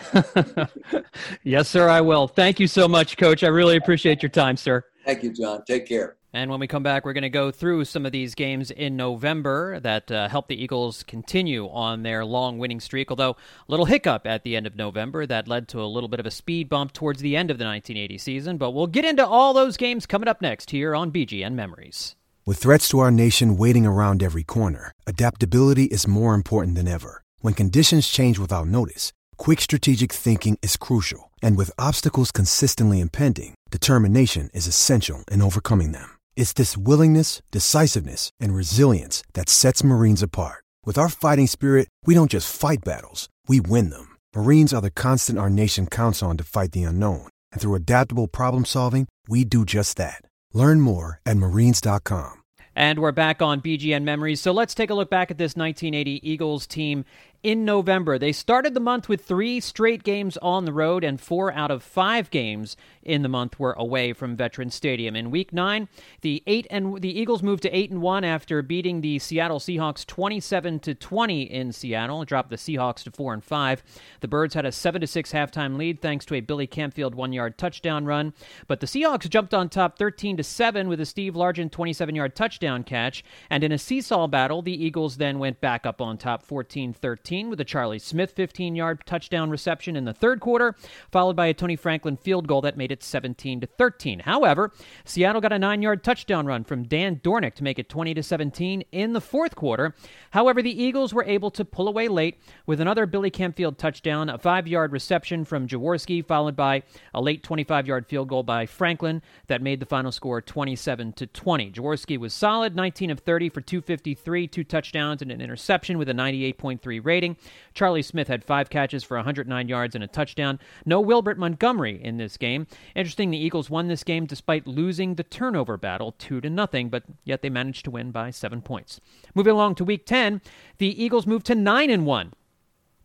[1.44, 2.28] yes, sir, I will.
[2.28, 3.44] Thank you so much, Coach.
[3.44, 4.84] I really appreciate your time, sir.
[5.06, 5.64] Thank you, John.
[5.66, 6.18] Take care.
[6.36, 8.98] And when we come back, we're going to go through some of these games in
[8.98, 13.10] November that uh, helped the Eagles continue on their long winning streak.
[13.10, 13.36] Although a
[13.70, 16.32] little hiccup at the end of November that led to a little bit of a
[16.32, 18.58] speed bump towards the end of the 1980 season.
[18.58, 22.18] But we'll get into all those games coming up next here on BGN Memories.
[22.46, 27.22] With threats to our nation waiting around every corner, adaptability is more important than ever.
[27.40, 31.32] When conditions change without notice, quick strategic thinking is crucial.
[31.42, 36.15] And with obstacles consistently impending, determination is essential in overcoming them.
[36.36, 40.64] It's this willingness, decisiveness, and resilience that sets Marines apart.
[40.86, 44.18] With our fighting spirit, we don't just fight battles, we win them.
[44.36, 47.28] Marines are the constant our nation counts on to fight the unknown.
[47.52, 50.22] And through adaptable problem solving, we do just that.
[50.54, 52.44] Learn more at marines.com.
[52.76, 54.42] And we're back on BGN Memories.
[54.42, 57.06] So let's take a look back at this 1980 Eagles team
[57.46, 58.18] in November.
[58.18, 61.84] They started the month with three straight games on the road, and four out of
[61.84, 65.16] five games in the month were away from Veterans Stadium.
[65.16, 65.88] In Week Nine,
[66.22, 70.08] the eight and the Eagles moved to eight and one after beating the Seattle Seahawks
[70.08, 73.84] twenty-seven to twenty in Seattle, dropped the Seahawks to four and five.
[74.22, 77.60] The Birds had a seven to six halftime lead thanks to a Billy Campfield one-yard
[77.60, 78.34] touchdown run,
[78.66, 82.84] but the Seahawks jumped on top thirteen to seven with a Steve Largent twenty-seven-yard touchdown
[82.84, 87.35] catch, and in a seesaw battle, the Eagles then went back up on top 14-13
[87.44, 90.76] with a Charlie Smith 15 yard touchdown reception in the third quarter,
[91.12, 94.20] followed by a Tony Franklin field goal that made it 17 to 13.
[94.20, 94.72] However,
[95.04, 98.24] Seattle got a nine yard touchdown run from Dan Doornink to make it 20 to
[98.24, 99.94] 17 in the fourth quarter.
[100.32, 104.38] However, the Eagles were able to pull away late with another Billy Campfield touchdown, a
[104.38, 109.22] five yard reception from Jaworski, followed by a late 25 yard field goal by Franklin
[109.48, 111.72] that made the final score 27 to 20.
[111.72, 116.14] Jaworski was solid, 19 of 30 for 253, two touchdowns, and an interception with a
[116.14, 117.25] 98.3 rating.
[117.74, 120.60] Charlie Smith had five catches for 109 yards and a touchdown.
[120.86, 122.68] No Wilbert Montgomery in this game.
[122.96, 127.04] Interesting, the Eagles won this game despite losing the turnover battle two to nothing, but
[127.24, 129.00] yet they managed to win by seven points.
[129.34, 130.42] Moving along to Week 10,
[130.78, 132.34] the Eagles moved to nine and one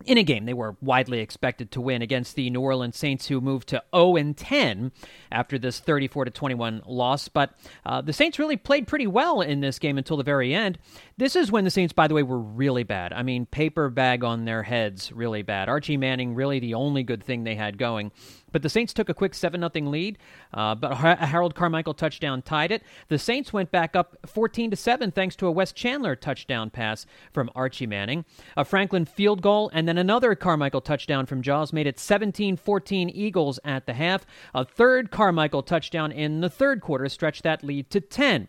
[0.07, 3.41] in a game they were widely expected to win against the New Orleans Saints, who
[3.41, 4.93] moved to 0 and 10
[5.31, 7.29] after this 34 to 21 loss.
[7.29, 10.79] But uh, the Saints really played pretty well in this game until the very end.
[11.17, 13.13] This is when the Saints, by the way, were really bad.
[13.13, 15.69] I mean, paper bag on their heads, really bad.
[15.69, 18.13] Archie Manning, really the only good thing they had going.
[18.53, 20.19] But the Saints took a quick 7 0 lead,
[20.53, 22.83] uh, but a Harold Carmichael touchdown tied it.
[23.09, 27.51] The Saints went back up 14 7 thanks to a Wes Chandler touchdown pass from
[27.55, 28.25] Archie Manning.
[28.57, 33.09] A Franklin field goal and then another Carmichael touchdown from Jaws made it 17 14
[33.11, 34.27] Eagles at the half.
[34.55, 38.49] A third Carmichael touchdown in the third quarter stretched that lead to 10.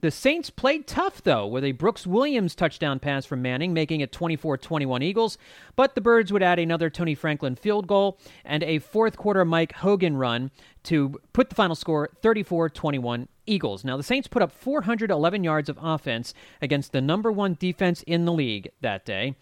[0.00, 4.12] The Saints played tough, though, with a Brooks Williams touchdown pass from Manning, making it
[4.12, 5.38] 24 21 Eagles.
[5.74, 9.72] But the Birds would add another Tony Franklin field goal and a fourth quarter Mike
[9.72, 10.52] Hogan run
[10.84, 13.82] to put the final score 34 21 Eagles.
[13.84, 16.32] Now, the Saints put up 411 yards of offense
[16.62, 19.34] against the number one defense in the league that day.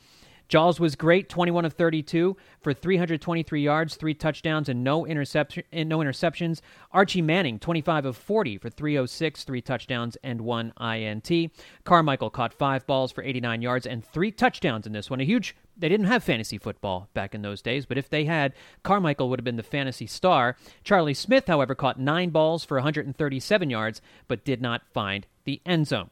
[0.48, 5.88] Jaws was great, 21 of 32 for 323 yards, three touchdowns, and no interception, and
[5.88, 6.60] no interceptions.
[6.92, 11.52] Archie Manning, 25 of 40 for 306, three touchdowns, and one INT.
[11.84, 15.20] Carmichael caught five balls for 89 yards and three touchdowns in this one.
[15.20, 15.56] A huge.
[15.76, 19.38] They didn't have fantasy football back in those days, but if they had, Carmichael would
[19.38, 20.56] have been the fantasy star.
[20.84, 25.86] Charlie Smith, however, caught nine balls for 137 yards, but did not find the end
[25.86, 26.08] zone.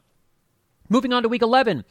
[0.91, 1.85] Moving on to week 11.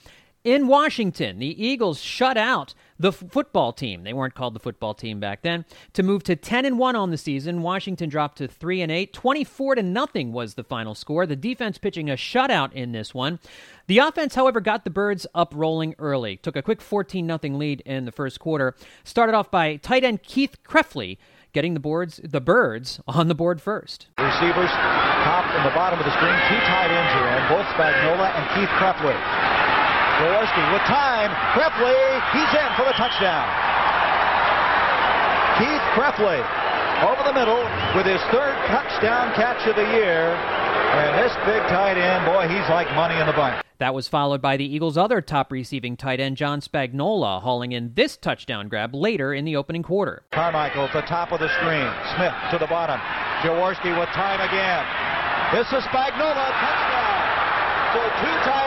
[0.44, 4.04] In Washington, the Eagles shut out the f- football team.
[4.04, 5.64] They weren't called the football team back then.
[5.94, 9.14] To move to 10 and 1 on the season, Washington dropped to 3 and 8.
[9.14, 11.26] 24 to nothing was the final score.
[11.26, 13.40] The defense pitching a shutout in this one.
[13.88, 16.36] The offense, however, got the Birds up rolling early.
[16.36, 18.76] Took a quick 14 0 lead in the first quarter.
[19.06, 21.18] Started off by tight end Keith Krepfle
[21.54, 24.08] getting the boards the birds on the board first.
[24.18, 28.60] Receivers top and the bottom of the screen, two tight ends in, both Spagnola and
[28.60, 29.53] Keith Krepfle.
[30.22, 31.32] Jaworski with time.
[31.58, 31.94] Krepfle,
[32.34, 33.46] he's in for the touchdown.
[35.58, 36.42] Keith Krepfle
[37.02, 37.62] over the middle
[37.96, 40.34] with his third touchdown catch of the year.
[40.94, 43.66] And this big tight end, boy, he's like money in the bank.
[43.80, 47.94] That was followed by the Eagles' other top receiving tight end, John Spagnola, hauling in
[47.96, 50.24] this touchdown grab later in the opening quarter.
[50.32, 51.90] Carmichael at the top of the screen.
[52.16, 53.00] Smith to the bottom.
[53.42, 54.86] Jaworski with time again.
[55.52, 57.20] This is Spagnola, touchdown.
[57.94, 58.63] So two tight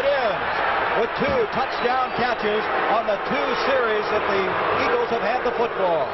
[0.97, 2.65] with two touchdown catches
[2.97, 4.43] on the two series that the
[4.89, 6.09] Eagles have had the football.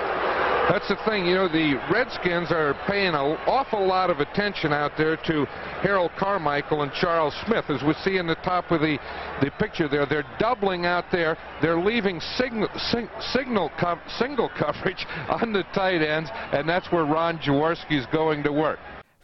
[0.69, 4.93] That's the thing, you know, the Redskins are paying an awful lot of attention out
[4.97, 5.45] there to
[5.83, 7.65] Harold Carmichael and Charles Smith.
[7.69, 8.99] As we see in the top of the,
[9.43, 11.37] the picture there, they're doubling out there.
[11.61, 17.05] They're leaving signal, sing, signal co single coverage on the tight ends, and that's where
[17.05, 18.79] Ron Jaworski is going to work.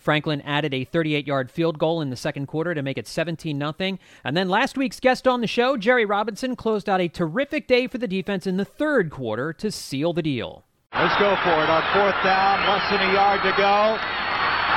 [0.09, 3.61] Franklin added a 38 yard field goal in the second quarter to make it 17
[3.61, 3.99] 0.
[4.25, 7.87] And then last week's guest on the show, Jerry Robinson, closed out a terrific day
[7.87, 10.65] for the defense in the third quarter to seal the deal.
[10.97, 14.01] Let's go for it on fourth down, less than a yard to go.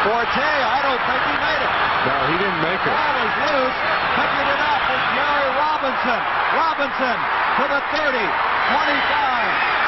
[0.03, 1.73] Forte, I don't think he made it.
[2.11, 2.91] No, he didn't make it.
[2.91, 3.79] Ball is loose,
[4.19, 6.19] picking it up with Jerry Robinson.
[6.59, 7.17] Robinson
[7.55, 8.99] to the 30, 25,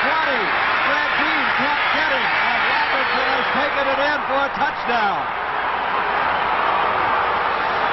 [0.07, 0.39] 20.
[0.87, 2.53] Brad Dean can't get him, and
[2.93, 5.21] Has taken it in for a touchdown.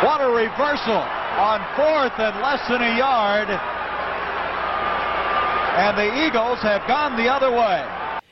[0.05, 1.05] What a reversal
[1.41, 3.49] on fourth and less than a yard.
[5.77, 7.87] And the Eagles have gone the other way.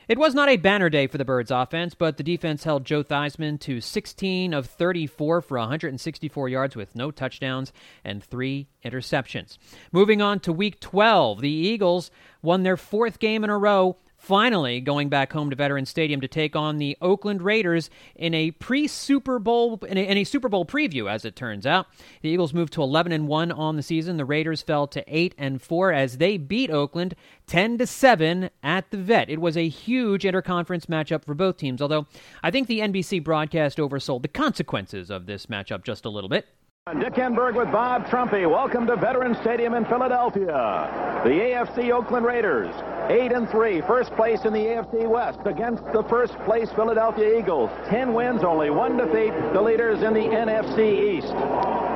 [0.09, 3.03] It was not a banner day for the Birds offense, but the defense held Joe
[3.03, 7.71] Theismann to 16 of 34 for 164 yards with no touchdowns
[8.03, 9.59] and three interceptions.
[9.91, 12.09] Moving on to week 12, the Eagles
[12.41, 16.27] won their fourth game in a row finally going back home to Veterans Stadium to
[16.27, 20.65] take on the Oakland Raiders in a pre-Super Bowl in a, in a, Super Bowl
[20.65, 21.87] preview as it turns out.
[22.21, 24.17] The Eagles moved to 11 and 1 on the season.
[24.17, 27.15] The Raiders fell to 8 and 4 as they beat Oakland
[27.47, 29.29] 10 to 7 at the Vet.
[29.29, 32.05] It was a huge interconference matchup for both teams, although
[32.43, 36.45] I think the NBC broadcast oversold the consequences of this matchup just a little bit.
[36.97, 38.49] Dick Enberg with Bob Trumpy.
[38.49, 41.21] Welcome to Veterans Stadium in Philadelphia.
[41.23, 42.73] The AFC Oakland Raiders,
[43.09, 47.69] 8 and 3, first place in the AFC West against the first place Philadelphia Eagles.
[47.89, 51.33] 10 wins, only one defeat, the leaders in the NFC East.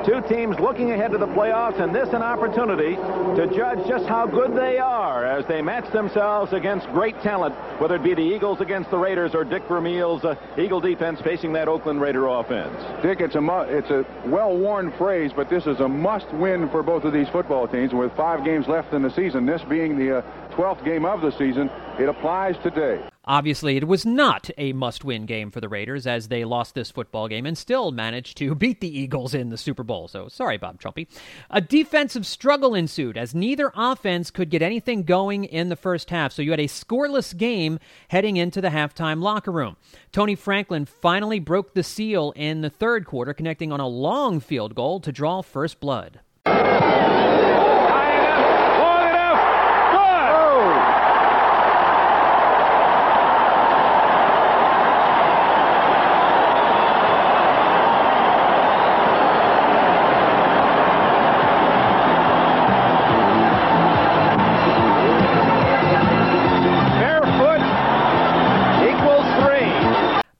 [0.05, 4.27] Two teams looking ahead to the playoffs, and this an opportunity to judge just how
[4.27, 8.59] good they are as they match themselves against great talent, whether it be the Eagles
[8.59, 12.75] against the Raiders or Dick Vermeil's uh, Eagle defense facing that Oakland Raider offense.
[13.01, 17.13] Dick, it's a it's a well-worn phrase, but this is a must-win for both of
[17.13, 17.93] these football teams.
[17.93, 20.21] With five games left in the season, this being the uh,
[20.55, 21.69] 12th game of the season,
[21.99, 23.03] it applies today.
[23.25, 26.91] Obviously, it was not a must win game for the Raiders as they lost this
[26.91, 30.09] football game and still managed to beat the Eagles in the Super Bowl.
[30.09, 31.07] So, sorry, Bob Trumpy.
[31.49, 36.33] A defensive struggle ensued as neither offense could get anything going in the first half.
[36.33, 39.77] So, you had a scoreless game heading into the halftime locker room.
[40.11, 44.75] Tony Franklin finally broke the seal in the third quarter, connecting on a long field
[44.75, 46.19] goal to draw first blood.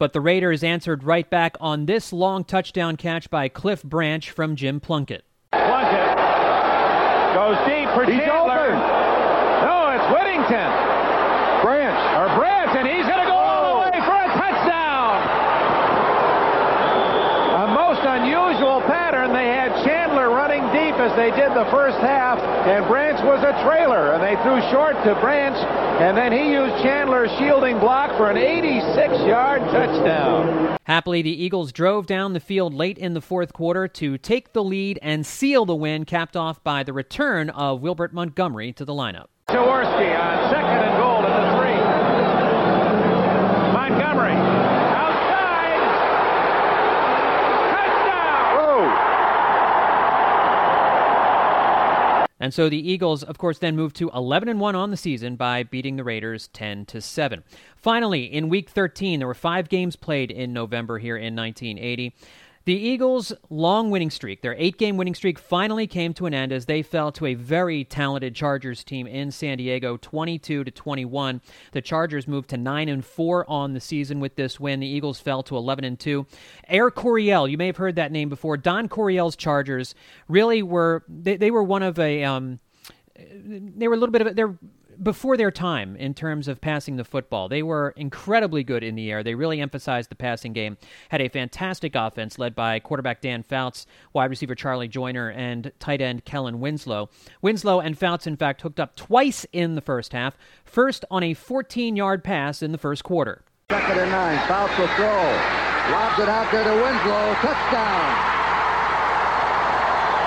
[0.04, 4.58] But the Raiders answered right back on this long touchdown catch by Cliff Branch from
[4.58, 5.24] Jim Plunkett.
[5.54, 6.12] Plunkett
[7.32, 8.76] goes deep for He's Chandler.
[8.76, 8.84] open.
[9.64, 10.72] No, it's Whittington.
[11.64, 11.96] Branch.
[12.20, 15.24] Or Branch, and he's going to go all the way for a touchdown.
[17.64, 19.32] A most unusual pattern.
[19.32, 20.53] They had Chandler running
[20.94, 24.62] deep as they did the first half, and Branch was a trailer, and they threw
[24.72, 25.56] short to Branch,
[26.02, 30.78] and then he used Chandler's shielding block for an 86-yard touchdown.
[30.84, 34.64] Happily, the Eagles drove down the field late in the fourth quarter to take the
[34.64, 38.94] lead and seal the win, capped off by the return of Wilbert Montgomery to the
[38.94, 39.28] lineup.
[39.50, 41.78] Jaworski on second and goal at the three.
[43.74, 45.80] Montgomery outside.
[47.72, 48.44] Touchdown!
[52.44, 55.38] And so the Eagles, of course, then moved to 11 and 1 on the season
[55.38, 57.42] by beating the Raiders 10 to 7.
[57.78, 62.14] Finally, in week 13, there were 5 games played in November here in 1980.
[62.66, 66.54] The Eagles' long winning streak, their eight game winning streak, finally came to an end
[66.54, 71.42] as they fell to a very talented Chargers team in San Diego, 22 to 21.
[71.74, 74.80] The Chargers moved to 9 and 4 on the season with this win.
[74.80, 76.26] The Eagles fell to 11 and 2.
[76.70, 78.56] Air Coryell, you may have heard that name before.
[78.56, 79.94] Don Coryell's Chargers
[80.30, 82.60] really were they, they were one of a um,
[83.16, 84.56] they were a little bit of a, they're
[85.02, 87.50] before their time in terms of passing the football.
[87.50, 89.24] They were incredibly good in the air.
[89.24, 90.78] They really emphasized the passing game.
[91.10, 96.02] Had a fantastic offense led by quarterback Dan Fouts, wide receiver Charlie Joiner, and tight
[96.02, 97.10] end Kellen Winslow.
[97.42, 100.38] Winslow and Fouts, in fact, hooked up twice in the first half.
[100.66, 103.44] First on a 14-yard pass in the first quarter.
[103.72, 104.48] Second and nine.
[104.48, 105.24] Fouts will throw.
[105.92, 107.34] Lobs it out there to Winslow.
[107.42, 108.34] Touchdown.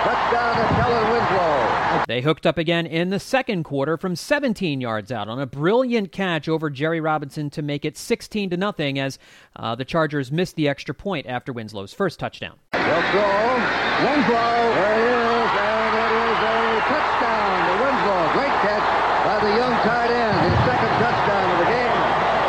[0.05, 1.56] Touchdown to Kellen Winslow.
[2.07, 6.13] They hooked up again in the second quarter from 17 yards out on a brilliant
[6.13, 9.19] catch over Jerry Robinson to make it 16 to nothing as
[9.57, 12.59] uh, the Chargers missed the extra point after Winslow's first touchdown.
[12.73, 13.47] They'll throw.
[14.07, 14.55] Winslow.
[14.77, 15.51] There it is.
[15.67, 18.23] And it is a touchdown to Winslow.
[18.39, 18.87] Great catch
[19.27, 20.37] by the young tight end.
[20.47, 21.99] His second touchdown of the game.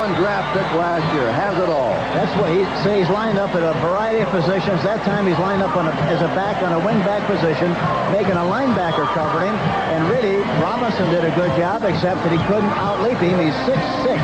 [0.06, 1.30] One draft pick last year.
[1.32, 1.94] Has it all.
[2.18, 4.82] That's what he so he's lined up at a variety of positions.
[4.82, 7.70] That time he's lined up on a, as a back on a wing back position,
[8.10, 9.54] making a linebacker cover him.
[9.94, 13.38] And really, Robinson did a good job, except that he couldn't outleap him.
[13.38, 14.18] He's 6'6".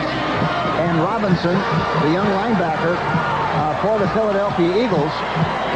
[0.81, 1.53] And Robinson,
[2.01, 5.13] the young linebacker uh, for the Philadelphia Eagles,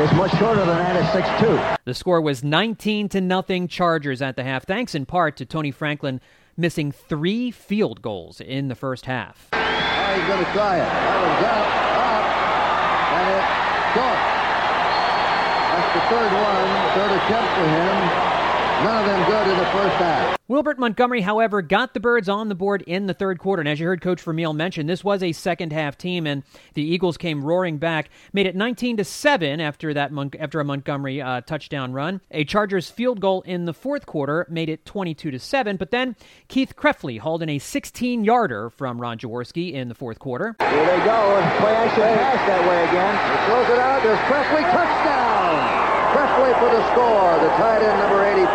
[0.02, 1.78] is much shorter than that at 6'2".
[1.86, 5.70] The score was 19 to nothing Chargers at the half, thanks in part to Tony
[5.70, 6.20] Franklin
[6.58, 9.50] missing three field goals in the first half.
[10.18, 10.82] He's going to try it.
[10.82, 12.26] That one's out, up,
[13.22, 13.54] and it's
[13.94, 14.18] short.
[15.78, 18.37] That's the third one, third attempt for him.
[18.84, 20.38] None of them good in the first half.
[20.50, 23.60] Wilbert Montgomery, however, got the Birds on the board in the third quarter.
[23.60, 26.84] And as you heard Coach Vermeil mention, this was a second half team, and the
[26.84, 31.22] Eagles came roaring back, made it 19 to 7 after that Mon- after a Montgomery
[31.22, 32.22] uh, touchdown run.
[32.32, 35.76] A Chargers field goal in the fourth quarter made it 22 to 7.
[35.76, 36.16] But then
[36.48, 40.56] Keith Krepfle hauled in a 16 yarder from Ron Jaworski in the fourth quarter.
[40.60, 41.36] Here they go.
[41.36, 43.16] And play action pass that way again.
[43.16, 44.02] He throws it out.
[44.02, 44.72] There's Krepfle.
[44.72, 45.97] Touchdown!
[46.18, 47.38] Krepfle for the score.
[47.46, 48.50] The tight end number 84.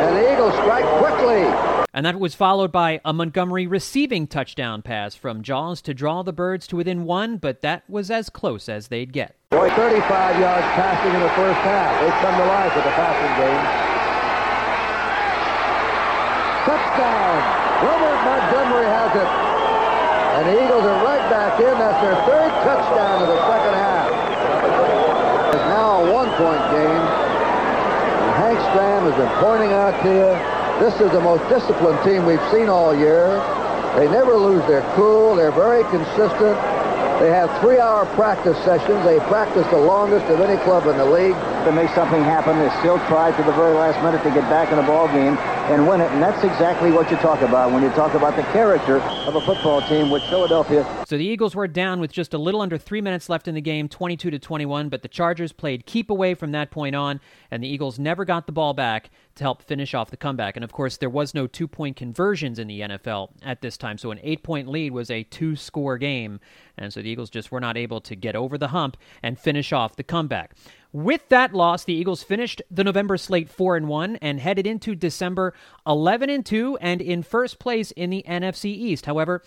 [0.00, 1.44] And the Eagles strike quickly.
[1.92, 6.32] And that was followed by a Montgomery receiving touchdown pass from Jaws to draw the
[6.32, 9.36] Birds to within one, but that was as close as they'd get.
[9.50, 11.92] Boy, 35 yards passing in the first half.
[12.00, 13.64] They've come to life with the passing game.
[16.64, 17.36] Touchdown!
[17.84, 19.30] Wilbert Montgomery has it.
[20.40, 21.76] And the Eagles are right back in.
[21.76, 23.95] That's their third touchdown of the second half.
[25.96, 27.04] A one-point game.
[28.20, 32.26] And Hank Stram has been pointing out to you, this is the most disciplined team
[32.26, 33.40] we've seen all year.
[33.96, 35.34] They never lose their cool.
[35.36, 36.52] They're very consistent.
[37.18, 39.02] They have three-hour practice sessions.
[39.06, 41.55] They practice the longest of any club in the league.
[41.66, 44.70] To make something happen, they still tried to the very last minute to get back
[44.70, 45.36] in the ball game
[45.66, 46.08] and win it.
[46.12, 49.40] And that's exactly what you talk about when you talk about the character of a
[49.40, 50.86] football team with Philadelphia.
[51.08, 53.60] So the Eagles were down with just a little under three minutes left in the
[53.60, 57.64] game, 22 to 21, but the Chargers played keep away from that point on, and
[57.64, 60.56] the Eagles never got the ball back to help finish off the comeback.
[60.56, 63.98] And of course, there was no two point conversions in the NFL at this time,
[63.98, 66.38] so an eight point lead was a two score game,
[66.78, 69.72] and so the Eagles just were not able to get over the hump and finish
[69.72, 70.54] off the comeback.
[70.96, 74.94] With that loss, the Eagles finished the November slate 4 and 1 and headed into
[74.94, 75.52] December
[75.86, 79.04] 11 and 2 and in first place in the NFC East.
[79.04, 79.42] However,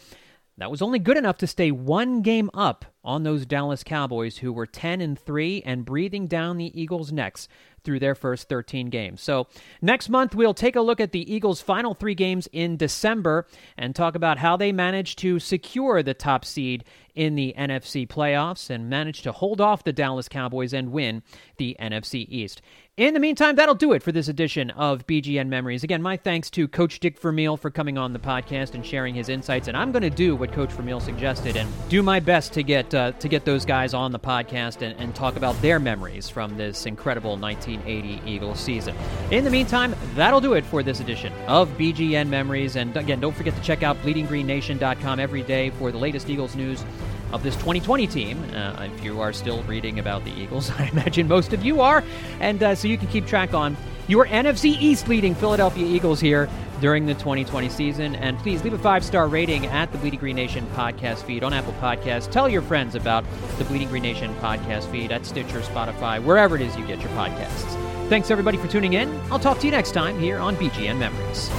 [0.60, 4.54] that was only good enough to stay one game up on those Dallas Cowboys who
[4.54, 7.48] were 10 and 3 and breathing down the Eagles' necks
[7.84, 9.22] through their first 13 games.
[9.22, 9.48] So,
[9.82, 13.96] next month we'll take a look at the Eagles' final 3 games in December and
[13.96, 16.84] talk about how they managed to secure the top seed
[17.16, 21.22] in the NFC playoffs and managed to hold off the Dallas Cowboys and win
[21.58, 22.62] the NFC East.
[23.00, 25.86] In the meantime, that'll do it for this edition of BGN Memories.
[25.86, 29.30] Again, my thanks to Coach Dick Vermeil for coming on the podcast and sharing his
[29.30, 29.70] insights.
[29.70, 32.94] And I'm going to do what Coach Vermeil suggested and do my best to get
[32.94, 36.58] uh, to get those guys on the podcast and, and talk about their memories from
[36.58, 37.38] this incredible
[37.78, 38.96] 1980 Eagles season.
[39.32, 42.76] In the meantime, that'll do it for this edition of BGN Memories.
[42.76, 46.84] And again, don't forget to check out BleedingGreenNation.com every day for the latest Eagles news
[47.32, 48.44] of this 2020 team.
[48.54, 52.04] Uh, if you are still reading about the Eagles, I imagine most of you are.
[52.40, 53.78] And uh, so you can keep track on
[54.08, 56.50] your NFC East leading Philadelphia Eagles here
[56.82, 58.16] during the 2020 season.
[58.16, 61.54] And please leave a five star rating at the Bleeding Green Nation podcast feed on
[61.54, 62.30] Apple Podcasts.
[62.30, 63.24] Tell your friends about
[63.58, 67.12] the Bleeding Green Nation podcast feed at Stitcher, Spotify, wherever it is you get your
[67.12, 67.78] podcasts.
[68.10, 69.10] Thanks everybody for tuning in.
[69.32, 71.50] I'll talk to you next time here on BGN Memories.